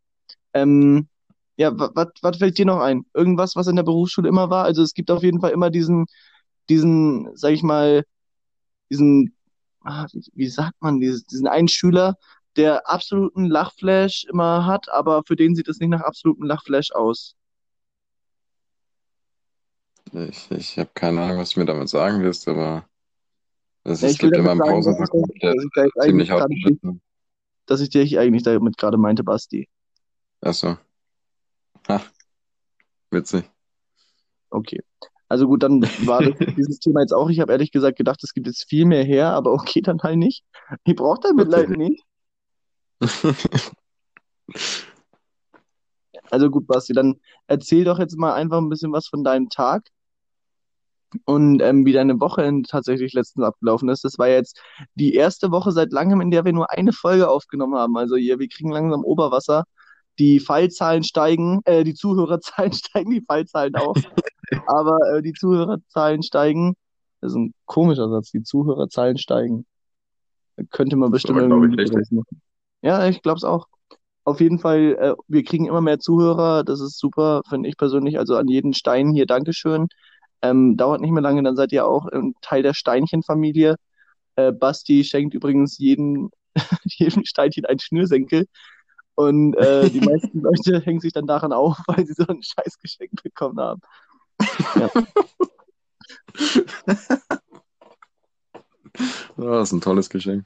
Ähm, 0.54 1.08
ja, 1.58 1.72
was 1.78 2.38
fällt 2.38 2.58
dir 2.58 2.66
noch 2.66 2.80
ein? 2.80 3.06
Irgendwas, 3.14 3.56
was 3.56 3.68
in 3.68 3.76
der 3.76 3.84
Berufsschule 3.84 4.28
immer 4.28 4.50
war? 4.50 4.66
Also 4.66 4.82
es 4.82 4.96
gibt 4.96 5.12
auf 5.12 5.22
jeden 5.22 5.40
Fall 5.40 5.52
immer 5.52 5.70
diesen, 5.70 6.06
diesen, 6.70 7.30
sag 7.36 7.52
ich 7.52 7.62
mal, 7.62 8.04
diesen, 8.90 9.36
ah, 9.84 10.08
wie, 10.12 10.26
wie 10.34 10.48
sagt 10.48 10.82
man, 10.82 11.00
diesen, 11.00 11.24
diesen 11.32 11.48
einen 11.48 11.68
Schüler, 11.68 12.16
der 12.56 12.90
absoluten 12.90 13.46
Lachflash 13.46 14.26
immer 14.32 14.66
hat, 14.66 14.90
aber 14.90 15.24
für 15.28 15.36
den 15.36 15.56
sieht 15.56 15.68
es 15.68 15.80
nicht 15.80 15.90
nach 15.90 16.02
absolutem 16.02 16.46
Lachflash 16.46 16.92
aus. 16.94 17.36
Ich, 20.12 20.52
ich 20.52 20.78
habe 20.80 20.92
keine 20.94 21.22
Ahnung, 21.22 21.38
was 21.38 21.52
du 21.52 21.60
mir 21.60 21.66
damit 21.66 21.90
sagen 21.90 22.22
willst, 22.24 22.48
aber 22.48 22.86
es, 23.84 24.02
Ja, 24.02 24.08
es 24.08 24.14
ich 24.16 24.22
will 24.22 24.32
gibt 24.32 24.40
immer 24.40 24.54
ich, 24.54 24.60
Pausenverkauf, 24.60 25.30
ich 25.34 26.04
ziemlich 26.04 26.32
ausgeschnitten 26.32 27.02
dass 27.66 27.82
ich 27.82 27.90
dich 27.90 28.20
eigentlich 28.20 28.44
damit 28.44 28.78
gerade 28.78 28.98
meinte, 28.98 29.24
Basti. 29.24 29.68
Achso. 30.42 30.78
Ha, 31.88 32.02
witzig. 33.12 33.50
Okay. 34.50 34.82
Also 35.28 35.48
gut, 35.48 35.64
dann 35.64 35.82
war 36.06 36.22
das, 36.22 36.36
dieses 36.58 36.80
Thema 36.80 37.02
jetzt 37.02 37.14
auch. 37.14 37.30
Ich 37.30 37.40
habe 37.40 37.52
ehrlich 37.52 37.72
gesagt 37.72 37.98
gedacht, 37.98 38.24
es 38.24 38.34
gibt 38.34 38.48
jetzt 38.48 38.68
viel 38.70 38.86
mehr 38.86 39.04
her, 39.04 39.30
aber 39.30 39.52
okay, 39.54 39.82
dann 39.82 40.00
halt 40.02 40.18
nicht. 40.18 40.44
Ich 40.84 40.96
brauche 40.96 41.22
dein 41.22 41.36
Mitleid 41.36 41.70
nicht. 41.70 42.04
Also 46.30 46.50
gut, 46.50 46.66
Basti, 46.66 46.94
dann 46.94 47.20
erzähl 47.46 47.84
doch 47.84 48.00
jetzt 48.00 48.18
mal 48.18 48.34
einfach 48.34 48.58
ein 48.58 48.70
bisschen 48.70 48.92
was 48.92 49.08
von 49.08 49.24
deinem 49.24 49.50
Tag 49.50 49.84
und 51.26 51.62
ähm, 51.62 51.86
wie 51.86 51.94
deine 51.94 52.20
Woche 52.20 52.62
tatsächlich 52.68 53.14
letztens 53.14 53.46
abgelaufen 53.46 53.90
ist. 53.90 54.04
Das 54.04 54.18
war 54.18 54.28
jetzt 54.30 54.60
die 54.96 55.14
erste 55.14 55.52
Woche 55.52 55.72
seit 55.72 55.92
langem, 55.92 56.22
in 56.22 56.32
der 56.32 56.46
wir 56.46 56.54
nur 56.54 56.72
eine 56.72 56.94
Folge 56.94 57.30
aufgenommen 57.30 57.76
haben. 57.76 57.98
Also 57.98 58.16
hier, 58.16 58.40
wir 58.40 58.48
kriegen 58.48 58.72
langsam 58.72 59.04
Oberwasser. 59.04 59.64
Die 60.20 60.40
Fallzahlen 60.40 61.04
steigen, 61.04 61.62
äh, 61.66 61.84
die 61.84 61.96
Zuhörerzahlen 61.96 62.74
steigen, 62.74 63.12
die 63.12 63.24
Fallzahlen 63.26 63.76
auch. 63.76 63.96
Aber 64.68 64.98
äh, 65.12 65.22
die 65.22 65.34
Zuhörerzahlen 65.34 66.24
steigen. 66.24 66.76
Das 67.22 67.32
ist 67.32 67.38
ein 67.38 67.54
komischer 67.66 68.10
Satz, 68.10 68.32
die 68.32 68.44
Zuhörerzahlen 68.44 69.18
steigen. 69.18 69.66
Könnte 70.70 70.96
man 70.96 71.12
bestimmt 71.12 71.40
aber, 71.40 71.48
ich, 71.48 71.54
irgendwie 71.54 71.82
richtig. 71.82 72.00
was 72.00 72.12
machen. 72.12 72.42
Ja, 72.82 73.08
ich 73.08 73.22
glaube 73.22 73.38
es 73.38 73.44
auch. 73.44 73.68
Auf 74.26 74.40
jeden 74.40 74.60
Fall, 74.60 74.96
äh, 75.00 75.16
wir 75.28 75.44
kriegen 75.44 75.66
immer 75.66 75.82
mehr 75.82 76.00
Zuhörer. 76.00 76.64
Das 76.64 76.80
ist 76.80 77.00
super, 77.00 77.42
finde 77.48 77.70
ich 77.70 77.78
persönlich. 77.78 78.20
Also 78.20 78.36
an 78.38 78.48
jeden 78.48 78.74
Stein 78.74 79.12
hier 79.12 79.26
Dankeschön. 79.26 79.88
Ähm, 80.44 80.76
dauert 80.76 81.02
nicht 81.02 81.12
mehr 81.12 81.24
lange, 81.24 81.42
dann 81.42 81.56
seid 81.56 81.72
ihr 81.72 81.88
auch 81.88 82.06
ein 82.08 82.36
Teil 82.42 82.64
der 82.64 82.74
Steinchenfamilie. 82.74 83.78
Äh, 84.36 84.52
Basti 84.52 85.04
schenkt 85.06 85.34
übrigens 85.34 85.78
jeden, 85.78 86.32
jedem 86.84 87.24
Steinchen 87.26 87.66
einen 87.66 87.80
Schnürsenkel. 87.80 88.48
Und 89.16 89.56
äh, 89.56 89.90
die 89.90 90.02
meisten 90.02 90.42
Leute 90.42 90.82
hängen 90.82 91.00
sich 91.00 91.14
dann 91.14 91.28
daran 91.28 91.54
auf, 91.54 91.78
weil 91.88 92.06
sie 92.06 92.14
so 92.14 92.28
ein 92.28 92.42
Scheißgeschenk 92.44 93.24
bekommen 93.24 93.60
haben. 93.60 93.82
Ja, 94.76 94.90
das 99.38 99.70
ist 99.70 99.74
ein 99.74 99.82
tolles 99.82 100.10
Geschenk. 100.10 100.46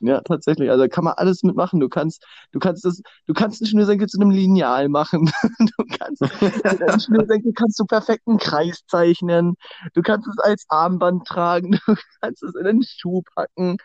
Ja, 0.00 0.20
tatsächlich. 0.20 0.70
Also 0.70 0.86
kann 0.88 1.04
man 1.04 1.14
alles 1.14 1.42
mitmachen. 1.42 1.80
Du 1.80 1.88
kannst, 1.88 2.24
du 2.52 2.58
kannst 2.58 2.84
das, 2.84 3.02
du 3.26 3.34
kannst 3.34 3.60
einen 3.60 3.68
Schnürsenkel 3.68 4.06
zu 4.06 4.20
einem 4.20 4.30
Lineal 4.30 4.88
machen. 4.88 5.30
Du 5.58 5.84
kannst, 5.98 6.22
mit 6.40 6.82
einem 6.82 7.00
Schnürsenkel 7.00 7.52
kannst 7.52 7.78
du 7.80 7.84
perfekt 7.84 8.22
einen 8.26 8.38
Kreis 8.38 8.82
zeichnen. 8.86 9.54
Du 9.94 10.02
kannst 10.02 10.28
es 10.28 10.38
als 10.38 10.64
Armband 10.68 11.26
tragen. 11.26 11.78
Du 11.86 11.96
kannst 12.20 12.42
es 12.42 12.54
in 12.54 12.64
den 12.64 12.82
Schuh 12.82 13.22
packen. 13.34 13.76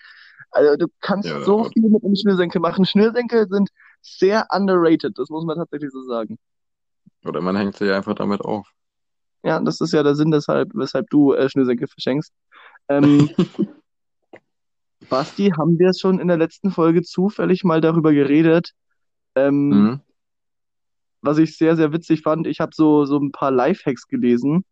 Also 0.51 0.75
du 0.75 0.87
kannst 1.01 1.29
Ja, 1.29 1.41
so 1.41 1.63
viel 1.65 1.89
mit 1.89 2.03
einem 2.03 2.15
Schnürsenkel 2.15 2.61
machen. 2.61 2.85
Schnürsenkel 2.85 3.47
sind 3.47 3.69
sehr 4.01 4.47
underrated. 4.51 5.17
Das 5.17 5.29
muss 5.29 5.45
man 5.45 5.57
tatsächlich 5.57 5.91
so 5.91 6.03
sagen. 6.03 6.37
Oder 7.25 7.41
man 7.41 7.55
hängt 7.55 7.75
sich 7.75 7.91
einfach 7.91 8.15
damit 8.15 8.41
auf. 8.41 8.67
Ja, 9.43 9.59
das 9.59 9.81
ist 9.81 9.93
ja 9.93 10.03
der 10.03 10.15
Sinn, 10.15 10.31
deshalb, 10.31 10.69
weshalb 10.73 11.09
du 11.09 11.33
äh, 11.33 11.49
Schnürsenkel 11.49 11.87
verschenkst. 11.87 12.31
Ähm, 12.89 13.29
Basti, 15.09 15.51
haben 15.57 15.79
wir 15.79 15.91
schon 15.93 16.19
in 16.19 16.27
der 16.27 16.37
letzten 16.37 16.71
Folge 16.71 17.01
zufällig 17.03 17.63
mal 17.63 17.81
darüber 17.81 18.13
geredet, 18.13 18.71
ähm, 19.35 19.93
Mhm. 19.95 20.01
was 21.21 21.37
ich 21.37 21.57
sehr, 21.57 21.75
sehr 21.75 21.93
witzig 21.93 22.21
fand. 22.21 22.47
Ich 22.47 22.59
habe 22.59 22.71
so, 22.75 23.05
so 23.05 23.17
ein 23.17 23.31
paar 23.31 23.51
Lifehacks 23.51 24.07
gelesen 24.07 24.65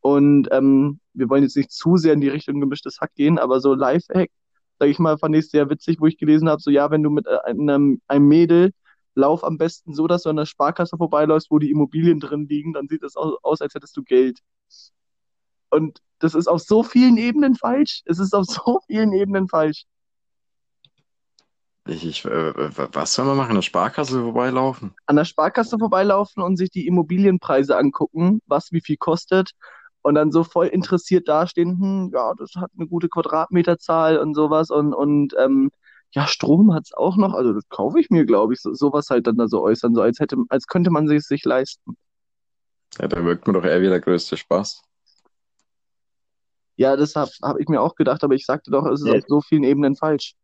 und 0.00 0.48
ähm, 0.52 1.00
wir 1.14 1.28
wollen 1.30 1.44
jetzt 1.44 1.56
nicht 1.56 1.72
zu 1.72 1.96
sehr 1.96 2.14
in 2.14 2.20
die 2.20 2.28
Richtung 2.28 2.60
gemischtes 2.60 3.00
Hack 3.00 3.14
gehen, 3.16 3.38
aber 3.38 3.60
so 3.60 3.74
Lifehack, 3.74 4.30
sag 4.78 4.88
ich 4.88 4.98
mal, 4.98 5.18
fand 5.18 5.36
ich 5.36 5.50
sehr 5.50 5.70
witzig, 5.70 6.00
wo 6.00 6.06
ich 6.06 6.18
gelesen 6.18 6.48
habe, 6.48 6.62
so 6.62 6.70
ja, 6.70 6.90
wenn 6.90 7.02
du 7.02 7.10
mit 7.10 7.26
äh, 7.26 7.38
einem, 7.46 8.00
einem 8.08 8.28
Mädel 8.28 8.72
lauf 9.16 9.44
am 9.44 9.58
besten 9.58 9.94
so, 9.94 10.06
dass 10.08 10.24
du 10.24 10.30
an 10.30 10.36
der 10.36 10.46
Sparkasse 10.46 10.96
vorbeiläufst, 10.98 11.50
wo 11.50 11.58
die 11.58 11.70
Immobilien 11.70 12.20
drin 12.20 12.46
liegen, 12.48 12.72
dann 12.74 12.88
sieht 12.88 13.02
es 13.02 13.16
aus, 13.16 13.36
aus, 13.42 13.60
als 13.62 13.74
hättest 13.74 13.96
du 13.96 14.02
Geld. 14.04 14.40
Und 15.70 16.00
das 16.18 16.34
ist 16.34 16.46
auf 16.46 16.60
so 16.60 16.82
vielen 16.82 17.16
Ebenen 17.16 17.54
falsch. 17.54 18.02
Es 18.06 18.18
ist 18.18 18.34
auf 18.34 18.44
so 18.46 18.80
vielen 18.86 19.12
Ebenen 19.12 19.48
falsch. 19.48 19.84
Ich, 21.88 22.04
ich, 22.04 22.24
äh, 22.24 22.52
was 22.94 23.14
soll 23.14 23.26
man 23.26 23.36
machen? 23.36 23.52
Eine 23.52 23.62
Sparkasse 23.62 24.20
vorbeilaufen? 24.20 24.94
An 25.06 25.16
der 25.16 25.24
Sparkasse 25.24 25.78
vorbeilaufen 25.78 26.42
und 26.42 26.56
sich 26.56 26.70
die 26.70 26.86
Immobilienpreise 26.86 27.76
angucken, 27.76 28.42
was 28.46 28.72
wie 28.72 28.80
viel 28.80 28.96
kostet. 28.96 29.52
Und 30.02 30.16
dann 30.16 30.32
so 30.32 30.42
voll 30.44 30.66
interessiert 30.66 31.28
dastehen, 31.28 31.78
hm, 31.80 32.10
ja, 32.12 32.32
das 32.38 32.54
hat 32.56 32.70
eine 32.76 32.88
gute 32.88 33.08
Quadratmeterzahl 33.08 34.18
und 34.18 34.34
sowas. 34.34 34.70
Und, 34.70 34.94
und 34.94 35.34
ähm, 35.38 35.70
ja, 36.12 36.26
Strom 36.26 36.74
hat's 36.74 36.92
auch 36.92 37.16
noch. 37.16 37.34
Also 37.34 37.52
das 37.52 37.68
kaufe 37.68 38.00
ich 38.00 38.10
mir, 38.10 38.24
glaube 38.24 38.54
ich, 38.54 38.60
so, 38.60 38.72
sowas 38.74 39.10
halt 39.10 39.26
dann 39.26 39.36
da 39.36 39.48
so 39.48 39.62
äußern, 39.62 39.94
so 39.94 40.02
als 40.02 40.18
hätte, 40.18 40.36
als 40.48 40.66
könnte 40.66 40.90
man 40.90 41.06
sich 41.06 41.24
sich 41.24 41.44
leisten. 41.44 41.96
Ja, 42.98 43.08
da 43.08 43.24
wirkt 43.24 43.46
mir 43.46 43.52
doch 43.52 43.64
eher 43.64 43.80
wie 43.82 43.88
der 43.88 44.00
größte 44.00 44.36
Spaß. 44.36 44.82
Ja, 46.76 46.96
das 46.96 47.14
habe 47.16 47.30
hab 47.42 47.58
ich 47.58 47.68
mir 47.68 47.80
auch 47.80 47.94
gedacht, 47.94 48.22
aber 48.22 48.34
ich 48.34 48.44
sagte 48.44 48.70
doch, 48.70 48.86
es 48.86 49.00
ist 49.00 49.08
Ja. 49.08 49.14
auf 49.14 49.24
so 49.26 49.40
vielen 49.40 49.64
Ebenen 49.64 49.96
falsch. 49.96 50.34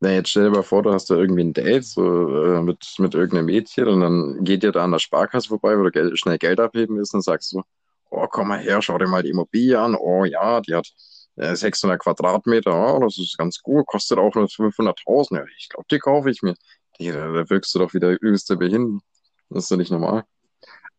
Na, 0.00 0.10
jetzt 0.12 0.30
stell 0.30 0.44
dir 0.44 0.50
mal 0.50 0.62
vor, 0.64 0.82
du 0.82 0.92
hast 0.92 1.10
da 1.10 1.14
irgendwie 1.14 1.42
ein 1.44 1.52
Date 1.52 1.84
so, 1.84 2.02
äh, 2.44 2.60
mit, 2.60 2.84
mit 2.98 3.14
irgendeinem 3.14 3.46
Mädchen 3.46 3.86
und 3.86 4.00
dann 4.00 4.42
geht 4.44 4.64
ihr 4.64 4.72
da 4.72 4.82
an 4.82 4.90
der 4.90 4.98
Sparkasse 4.98 5.48
vorbei, 5.48 5.78
wo 5.78 5.84
du 5.84 5.92
Geld, 5.92 6.18
schnell 6.18 6.38
Geld 6.38 6.58
abheben 6.58 6.96
willst 6.96 7.14
und 7.14 7.22
sagst 7.22 7.52
du, 7.52 7.62
oh, 8.10 8.26
komm 8.28 8.48
mal 8.48 8.58
her, 8.58 8.82
schau 8.82 8.98
dir 8.98 9.06
mal 9.06 9.22
die 9.22 9.30
Immobilie 9.30 9.78
an. 9.78 9.94
Oh 9.94 10.24
ja, 10.24 10.60
die 10.60 10.74
hat 10.74 10.88
äh, 11.36 11.54
600 11.54 12.00
Quadratmeter, 12.00 12.72
oh, 12.96 12.98
das 13.00 13.16
ist 13.18 13.38
ganz 13.38 13.62
gut, 13.62 13.86
kostet 13.86 14.18
auch 14.18 14.34
nur 14.34 14.48
500.000. 14.48 15.38
Ja, 15.38 15.44
ich 15.56 15.68
glaube, 15.68 15.86
die 15.88 15.98
kaufe 16.00 16.30
ich 16.30 16.42
mir. 16.42 16.54
Digga, 16.98 17.32
da 17.32 17.48
wirkst 17.50 17.72
du 17.74 17.78
doch 17.78 17.94
wieder 17.94 18.10
übelste 18.10 18.56
Behindert. 18.56 19.02
Das 19.50 19.64
ist 19.64 19.70
doch 19.70 19.76
nicht 19.76 19.92
normal. 19.92 20.24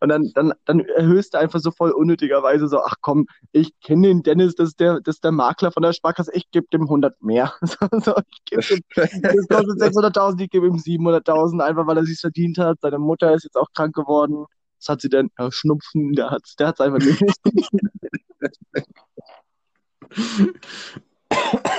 Und 0.04 0.10
dann, 0.10 0.30
dann, 0.34 0.52
dann 0.66 0.82
erhöhst 0.82 1.34
du 1.34 1.38
einfach 1.38 1.62
so 1.62 1.72
voll 1.72 1.92
unnötigerweise 1.92 2.68
so, 2.68 2.82
ach 2.82 2.96
komm, 3.00 3.26
ich 3.54 3.72
kenne 3.80 4.10
den 4.10 4.22
Dennis, 4.22 4.54
das 4.54 4.72
ist 4.72 4.82
der, 4.82 5.00
das 5.00 5.16
ist 5.16 5.24
der 5.24 5.32
Makler 5.32 5.72
von 5.72 5.82
der 5.82 5.94
Sparkasse, 5.94 6.30
ich 6.34 6.52
gebe 6.52 6.68
dem 6.74 6.82
100 6.82 7.24
mehr. 7.24 7.54
So, 7.62 7.78
so, 8.00 8.14
ich 8.30 8.44
geb 8.44 8.60
dem, 8.68 8.82
das 9.22 9.48
kostet 9.48 9.80
600.000, 9.80 10.42
ich 10.42 10.50
gebe 10.50 10.68
ihm 10.68 10.76
700.000, 10.76 11.62
einfach 11.62 11.88
weil 11.88 11.96
er 11.96 12.04
sich 12.04 12.20
verdient 12.20 12.58
hat. 12.58 12.82
Seine 12.82 13.00
Mutter 13.00 13.34
ist 13.34 13.46
jetzt 13.46 13.56
auch 13.56 13.72
krank 13.74 13.96
geworden. 13.96 14.44
Was 14.78 14.90
hat 14.90 15.00
sie 15.00 15.08
denn? 15.08 15.32
Ja, 15.40 15.50
Schnupfen, 15.50 16.12
der 16.12 16.32
hat's, 16.32 16.58
der 16.58 16.68
hat's 16.68 16.82
einfach 16.82 17.00
nicht. 17.00 17.24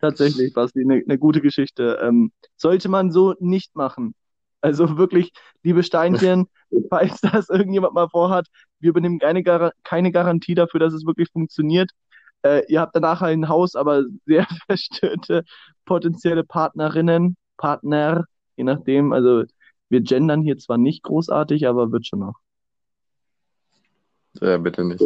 Tatsächlich, 0.00 0.52
Basti, 0.54 0.82
eine, 0.82 1.02
eine 1.04 1.18
gute 1.18 1.40
Geschichte. 1.40 1.98
Ähm, 2.00 2.30
sollte 2.56 2.88
man 2.88 3.10
so 3.10 3.34
nicht 3.40 3.74
machen. 3.74 4.14
Also 4.60 4.96
wirklich, 4.96 5.32
liebe 5.62 5.82
Steinchen, 5.82 6.48
falls 6.90 7.20
das 7.20 7.48
irgendjemand 7.48 7.94
mal 7.94 8.08
vorhat, 8.08 8.46
wir 8.80 8.90
übernehmen 8.90 9.18
keine, 9.18 9.42
Gar 9.42 9.72
keine 9.84 10.12
Garantie 10.12 10.54
dafür, 10.54 10.80
dass 10.80 10.92
es 10.92 11.06
wirklich 11.06 11.30
funktioniert. 11.30 11.90
Äh, 12.42 12.62
ihr 12.68 12.80
habt 12.80 12.94
danach 12.94 13.22
ein 13.22 13.48
Haus, 13.48 13.74
aber 13.74 14.04
sehr 14.26 14.46
verstörte 14.66 15.44
potenzielle 15.84 16.44
Partnerinnen, 16.44 17.36
Partner, 17.56 18.24
je 18.56 18.64
nachdem. 18.64 19.12
Also 19.12 19.44
wir 19.88 20.00
gendern 20.00 20.42
hier 20.42 20.58
zwar 20.58 20.78
nicht 20.78 21.02
großartig, 21.02 21.66
aber 21.66 21.92
wird 21.92 22.06
schon 22.06 22.20
noch. 22.20 22.34
Ja, 24.40 24.58
bitte 24.58 24.84
nicht. 24.84 25.02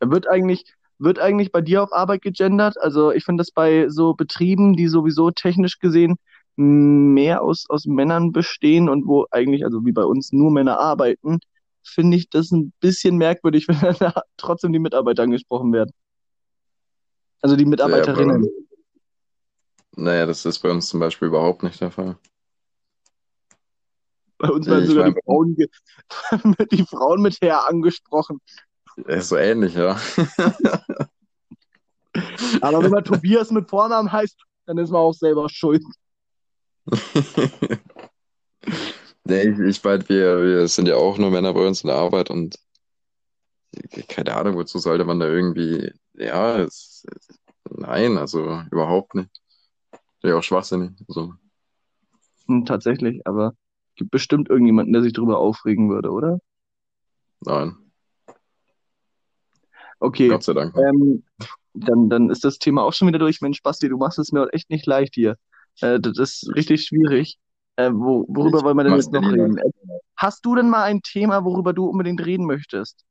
Wird 0.00 0.28
eigentlich, 0.28 0.64
wird 0.98 1.18
eigentlich 1.18 1.52
bei 1.52 1.60
dir 1.60 1.82
auf 1.82 1.92
Arbeit 1.92 2.22
gegendert? 2.22 2.80
Also 2.80 3.12
ich 3.12 3.24
finde 3.24 3.42
das 3.42 3.50
bei 3.50 3.88
so 3.88 4.14
Betrieben, 4.14 4.74
die 4.74 4.88
sowieso 4.88 5.30
technisch 5.30 5.78
gesehen 5.78 6.16
mehr 6.58 7.42
aus, 7.42 7.66
aus 7.68 7.86
Männern 7.86 8.32
bestehen 8.32 8.88
und 8.88 9.06
wo 9.06 9.26
eigentlich, 9.30 9.64
also 9.64 9.84
wie 9.84 9.92
bei 9.92 10.04
uns, 10.04 10.32
nur 10.32 10.50
Männer 10.50 10.78
arbeiten, 10.78 11.38
finde 11.82 12.16
ich 12.16 12.28
das 12.30 12.50
ein 12.52 12.72
bisschen 12.80 13.16
merkwürdig, 13.16 13.68
wenn 13.68 13.80
dann 13.80 13.96
da 13.98 14.22
trotzdem 14.36 14.72
die 14.72 14.78
Mitarbeiter 14.80 15.22
angesprochen 15.24 15.72
werden. 15.72 15.92
Also 17.42 17.56
die 17.56 17.64
Ja, 17.82 18.06
bei 18.06 18.10
Mitarbeiterinnen. 18.20 18.24
uns, 18.24 18.48
naja, 19.96 20.26
das 20.26 20.44
ist 20.46 20.58
bei 20.60 20.70
uns 20.70 20.88
zum 20.88 21.00
Beispiel 21.00 21.28
überhaupt 21.28 21.62
nicht 21.62 21.80
der 21.80 21.90
Fall. 21.90 22.16
Bei 24.38 24.50
uns 24.50 24.66
werden 24.68 24.84
Ich 24.84 24.86
sogar 24.86 25.04
die 25.04 25.10
meine, 25.10 25.22
Frauen, 25.24 25.56
die 26.72 26.84
Frauen 26.84 27.22
mit 27.22 27.38
Herr 27.40 27.68
angesprochen. 27.68 28.40
ist 29.06 29.28
so 29.28 29.36
ähnlich, 29.36 29.74
ja. 29.74 29.98
Aber 32.60 32.82
wenn 32.82 32.90
man 32.90 33.04
Tobias 33.04 33.50
mit 33.50 33.68
Vornamen 33.68 34.12
heißt, 34.12 34.36
dann 34.66 34.78
ist 34.78 34.90
man 34.90 35.00
auch 35.00 35.14
selber 35.14 35.48
schuld. 35.48 35.82
Nee, 39.24 39.42
ich, 39.50 39.58
ich 39.58 39.84
meine, 39.84 40.08
wir, 40.08 40.42
wir 40.42 40.68
sind 40.68 40.88
ja 40.88 40.96
auch 40.96 41.18
nur 41.18 41.30
Männer 41.30 41.52
bei 41.54 41.66
uns 41.66 41.82
in 41.82 41.88
der 41.88 41.96
Arbeit 41.96 42.30
und 42.30 42.58
keine 44.08 44.34
Ahnung, 44.36 44.56
wozu 44.56 44.78
sollte 44.78 45.04
man 45.04 45.20
da 45.20 45.26
irgendwie, 45.26 45.92
ja, 46.14 46.58
es, 46.58 47.04
es, 47.14 47.38
nein, 47.70 48.16
also 48.16 48.62
überhaupt 48.70 49.14
nicht. 49.14 49.30
Wäre 50.22 50.38
auch 50.38 50.42
schwachsinnig. 50.42 50.92
Also, 51.08 51.34
Hm, 52.46 52.64
tatsächlich, 52.64 53.26
aber 53.26 53.54
gibt 53.96 54.10
bestimmt 54.10 54.48
irgendjemanden, 54.48 54.92
der 54.92 55.02
sich 55.02 55.12
darüber 55.12 55.38
aufregen 55.38 55.90
würde, 55.90 56.10
oder? 56.10 56.40
nein, 57.40 57.76
Okay, 60.00 60.28
Gott 60.28 60.44
sei 60.44 60.54
Dank 60.54 60.74
ähm, 60.76 61.24
dann, 61.74 62.08
dann 62.08 62.30
ist 62.30 62.44
das 62.44 62.58
Thema 62.58 62.82
auch 62.82 62.92
schon 62.92 63.08
wieder 63.08 63.18
durch. 63.18 63.40
Mensch, 63.40 63.62
Basti, 63.62 63.88
du 63.88 63.96
machst 63.98 64.18
es 64.18 64.32
mir 64.32 64.40
heute 64.40 64.52
echt 64.52 64.70
nicht 64.70 64.86
leicht 64.86 65.14
hier. 65.14 65.36
Äh, 65.80 66.00
das 66.00 66.18
ist 66.18 66.50
richtig 66.54 66.84
schwierig. 66.84 67.38
Äh, 67.76 67.90
wo, 67.92 68.24
worüber 68.28 68.58
Ich 68.58 68.64
wollen 68.64 68.76
wir 68.76 68.84
denn 68.84 68.96
jetzt 68.96 69.12
noch 69.12 69.22
reden? 69.22 69.60
Hast 70.16 70.44
du 70.44 70.56
denn 70.56 70.68
mal 70.68 70.82
ein 70.82 71.00
Thema, 71.00 71.44
worüber 71.44 71.72
du 71.72 71.86
unbedingt 71.86 72.24
reden 72.24 72.46
möchtest? 72.46 73.04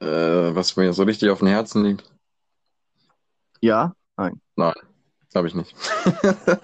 Äh, 0.00 0.06
was 0.06 0.76
mir 0.76 0.92
so 0.92 1.04
richtig 1.04 1.30
auf 1.30 1.38
dem 1.38 1.48
Herzen 1.48 1.84
liegt? 1.84 2.10
Ja? 3.60 3.94
Nein. 4.16 4.40
Nein, 4.56 4.74
habe 5.34 5.46
ich 5.46 5.54
nicht. 5.54 5.74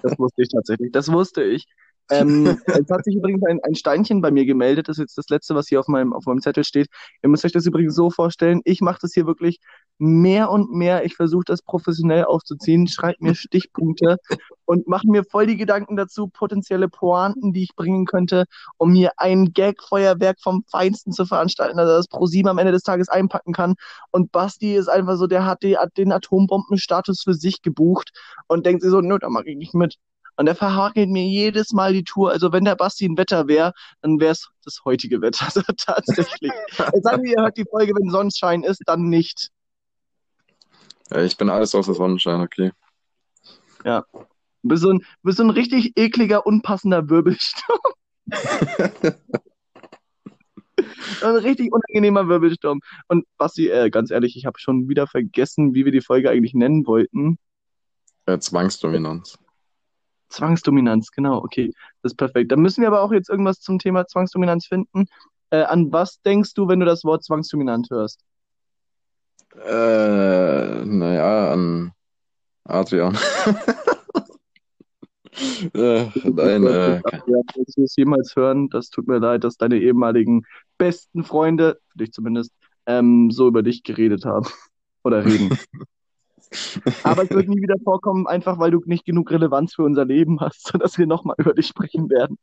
Das 0.03 0.19
wusste 0.19 0.41
ich 0.41 0.49
tatsächlich. 0.49 0.91
Das 0.91 1.09
wusste 1.11 1.43
ich. 1.43 1.65
Ähm, 2.09 2.45
es 2.65 2.89
hat 2.89 3.03
sich 3.03 3.15
übrigens 3.15 3.43
ein, 3.45 3.59
ein 3.63 3.75
Steinchen 3.75 4.21
bei 4.21 4.31
mir 4.31 4.45
gemeldet. 4.45 4.87
Das 4.87 4.97
ist 4.97 5.01
jetzt 5.01 5.17
das 5.17 5.29
Letzte, 5.29 5.55
was 5.55 5.67
hier 5.67 5.79
auf 5.79 5.87
meinem, 5.87 6.13
auf 6.13 6.25
meinem 6.25 6.41
Zettel 6.41 6.63
steht. 6.63 6.87
Ihr 7.21 7.29
müsst 7.29 7.45
euch 7.45 7.51
das 7.51 7.65
übrigens 7.65 7.95
so 7.95 8.09
vorstellen. 8.09 8.61
Ich 8.65 8.81
mache 8.81 8.99
das 9.01 9.13
hier 9.13 9.25
wirklich 9.25 9.59
mehr 9.97 10.49
und 10.49 10.71
mehr. 10.71 11.05
Ich 11.05 11.15
versuche 11.15 11.43
das 11.45 11.61
professionell 11.61 12.25
aufzuziehen, 12.25 12.87
schreibe 12.87 13.17
mir 13.19 13.35
Stichpunkte 13.35 14.17
und 14.65 14.87
mache 14.87 15.07
mir 15.07 15.23
voll 15.23 15.45
die 15.45 15.57
Gedanken 15.57 15.97
dazu, 15.97 16.27
potenzielle 16.27 16.87
Pointen, 16.87 17.53
die 17.53 17.63
ich 17.63 17.75
bringen 17.75 18.05
könnte, 18.05 18.45
um 18.77 18.93
hier 18.93 19.11
ein 19.17 19.51
Gag-Feuerwerk 19.53 20.37
vom 20.41 20.63
Feinsten 20.69 21.11
zu 21.11 21.25
veranstalten, 21.25 21.77
dass 21.77 21.89
das 21.89 22.07
ProSieben 22.07 22.49
am 22.49 22.57
Ende 22.57 22.71
des 22.71 22.83
Tages 22.83 23.09
einpacken 23.09 23.53
kann. 23.53 23.75
Und 24.11 24.31
Basti 24.31 24.75
ist 24.75 24.87
einfach 24.87 25.17
so, 25.17 25.27
der 25.27 25.45
hat 25.45 25.63
die, 25.63 25.77
den 25.97 26.11
Atombombenstatus 26.11 27.23
für 27.23 27.33
sich 27.33 27.61
gebucht 27.61 28.11
und 28.47 28.65
denkt 28.65 28.81
sich 28.81 28.91
so, 28.91 29.01
nö, 29.01 29.17
da 29.19 29.29
mag 29.29 29.47
ich 29.47 29.57
nicht 29.57 29.73
mit. 29.73 29.97
Und 30.39 30.45
der 30.45 30.55
verhagelt 30.55 31.09
mir 31.09 31.25
jedes 31.25 31.73
Mal 31.73 31.91
die 31.91 32.05
Tour. 32.05 32.31
Also 32.31 32.53
wenn 32.53 32.63
der 32.63 32.77
Basti 32.77 33.05
ein 33.05 33.17
Wetter 33.17 33.49
wäre, 33.49 33.73
dann 34.01 34.21
wäre 34.21 34.31
es 34.31 34.49
das 34.63 34.79
heutige 34.85 35.21
Wetter. 35.21 35.45
Also 35.49 35.61
tatsächlich. 35.75 36.53
Es 36.77 37.03
sei 37.03 37.17
denn, 37.17 37.25
ihr 37.25 37.41
hört 37.41 37.57
die 37.57 37.65
Folge, 37.69 37.93
wenn 37.93 38.09
Sonnenschein 38.09 38.63
ist, 38.63 38.81
dann 38.85 39.09
nicht. 39.09 39.49
Ja, 41.09 41.21
ich 41.23 41.35
bin 41.35 41.49
alles 41.49 41.75
außer 41.75 41.93
Sonnenschein, 41.93 42.39
okay. 42.39 42.71
Ja. 43.83 44.05
Du 44.13 44.69
bist 44.69 44.83
so 44.83 44.91
ein, 44.91 44.99
du 44.99 45.05
bist 45.23 45.39
so 45.39 45.43
ein 45.43 45.49
richtig 45.49 45.97
ekliger, 45.97 46.45
unpassender 46.45 47.09
Wirbelsturm. 47.09 47.79
Ein 51.21 51.35
richtig 51.35 51.73
unangenehmer 51.73 52.29
Wirbelsturm. 52.29 52.79
Und 53.09 53.25
Basti, 53.37 53.67
äh, 53.67 53.89
ganz 53.89 54.09
ehrlich, 54.09 54.37
ich 54.37 54.45
habe 54.45 54.57
schon 54.57 54.87
wieder 54.87 55.05
vergessen, 55.05 55.73
wie 55.73 55.83
wir 55.83 55.91
die 55.91 55.99
Folge 55.99 56.29
eigentlich 56.29 56.53
nennen 56.53 56.87
wollten. 56.87 57.37
Äh, 58.25 58.39
Zwangsdominanz. 58.39 59.37
Zwangsdominanz, 60.29 61.11
genau, 61.11 61.37
okay. 61.37 61.71
Das 62.01 62.13
ist 62.13 62.17
perfekt. 62.17 62.51
Dann 62.51 62.61
müssen 62.61 62.81
wir 62.81 62.87
aber 62.87 63.01
auch 63.01 63.11
jetzt 63.11 63.29
irgendwas 63.29 63.59
zum 63.59 63.79
Thema 63.79 64.05
Zwangsdominanz 64.07 64.67
finden. 64.67 65.07
Äh, 65.49 65.63
an 65.63 65.91
was 65.91 66.21
denkst 66.21 66.53
du, 66.53 66.67
wenn 66.67 66.79
du 66.79 66.85
das 66.85 67.03
Wort 67.03 67.23
zwangsdominant 67.23 67.89
hörst? 67.89 68.21
Äh, 69.55 70.85
naja, 70.85 71.51
an 71.51 71.91
Adrian. 72.65 73.17
Äh, 75.73 76.05
nein, 76.25 76.65
äh, 76.65 77.01
falls 77.53 77.77
wir 77.77 77.85
es 77.85 77.95
jemals 77.95 78.35
hören, 78.35 78.69
das 78.69 78.89
tut 78.89 79.07
mir 79.07 79.19
leid, 79.19 79.43
dass 79.43 79.57
deine 79.57 79.77
ehemaligen 79.77 80.45
besten 80.77 81.23
Freunde, 81.23 81.79
für 81.91 81.99
dich 81.99 82.11
zumindest, 82.11 82.51
ähm, 82.85 83.31
so 83.31 83.47
über 83.47 83.63
dich 83.63 83.83
geredet 83.83 84.25
haben 84.25 84.47
oder 85.03 85.23
reden. 85.25 85.57
Aber 87.03 87.23
es 87.23 87.29
wird 87.29 87.47
nie 87.47 87.61
wieder 87.61 87.75
vorkommen, 87.83 88.27
einfach 88.27 88.59
weil 88.59 88.71
du 88.71 88.81
nicht 88.85 89.05
genug 89.05 89.31
Relevanz 89.31 89.75
für 89.75 89.83
unser 89.83 90.05
Leben 90.05 90.39
hast, 90.39 90.67
sodass 90.67 90.97
wir 90.97 91.07
nochmal 91.07 91.35
über 91.37 91.53
dich 91.53 91.67
sprechen 91.67 92.09
werden. 92.09 92.37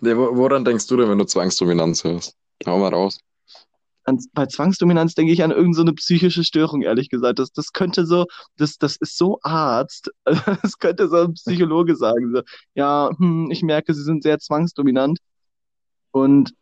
nee, 0.00 0.16
wo- 0.16 0.36
woran 0.36 0.64
denkst 0.64 0.86
du 0.86 0.96
denn, 0.96 1.08
wenn 1.08 1.18
du 1.18 1.24
Zwangsdominanz 1.24 2.04
hörst? 2.04 2.36
Hau 2.66 2.78
mal 2.78 2.92
raus. 2.92 3.18
An, 4.06 4.18
bei 4.34 4.44
Zwangsdominanz 4.46 5.14
denke 5.14 5.32
ich 5.32 5.42
an 5.42 5.50
irgendeine 5.50 5.90
so 5.90 5.94
psychische 5.94 6.44
Störung, 6.44 6.82
ehrlich 6.82 7.08
gesagt. 7.08 7.38
Das, 7.38 7.52
das 7.52 7.72
könnte 7.72 8.04
so, 8.04 8.26
das, 8.58 8.76
das 8.76 8.96
ist 8.96 9.16
so 9.16 9.38
Arzt. 9.42 10.10
Das 10.62 10.78
könnte 10.78 11.08
so 11.08 11.16
ein 11.22 11.34
Psychologe 11.34 11.96
sagen. 11.96 12.34
So, 12.34 12.42
ja, 12.74 13.10
hm, 13.16 13.50
ich 13.50 13.62
merke, 13.62 13.94
Sie 13.94 14.02
sind 14.02 14.22
sehr 14.22 14.38
zwangsdominant 14.38 15.18
und 16.10 16.54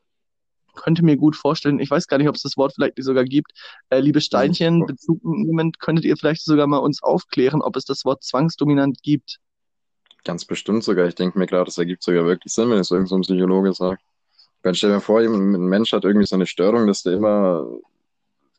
könnte 0.75 1.05
mir 1.05 1.17
gut 1.17 1.37
vorstellen, 1.37 1.79
ich 1.79 1.91
weiß 1.91 2.07
gar 2.07 2.19
nicht, 2.19 2.29
ob 2.29 2.35
es 2.35 2.43
das 2.43 2.57
Wort 2.57 2.75
vielleicht 2.75 2.95
sogar 3.03 3.25
gibt. 3.25 3.53
Äh, 3.91 4.01
liebe 4.01 4.21
Steinchen, 4.21 4.87
Bezug 4.87 5.21
nehmend, 5.25 5.81
könntet 5.81 6.05
ihr 6.05 6.17
vielleicht 6.17 6.45
sogar 6.45 6.67
mal 6.67 6.79
uns 6.79 7.03
aufklären, 7.03 7.63
ob 7.63 7.77
es 7.77 7.85
das 7.85 8.05
Wort 8.05 8.23
zwangsdominant 8.23 9.03
gibt? 9.03 9.39
Ganz 10.25 10.45
bestimmt 10.45 10.85
sogar. 10.85 11.07
Ich 11.09 11.15
denke 11.15 11.39
mir 11.39 11.47
klar, 11.47 11.65
das 11.65 11.79
ergibt 11.79 12.03
sogar 12.03 12.25
wirklich 12.25 12.53
Sinn, 12.53 12.71
wenn 12.71 12.79
es 12.79 12.91
irgend 12.91 13.09
so 13.09 13.17
ein 13.17 13.23
Psychologe 13.23 13.73
sagt. 13.73 14.03
Weil 14.63 14.75
stell 14.75 14.91
dir 14.91 15.01
vor, 15.01 15.21
ein 15.21 15.69
Mensch 15.69 15.93
hat 15.93 16.05
irgendwie 16.05 16.27
so 16.27 16.37
eine 16.37 16.47
Störung, 16.47 16.87
dass 16.87 17.03
der 17.03 17.15
immer 17.15 17.67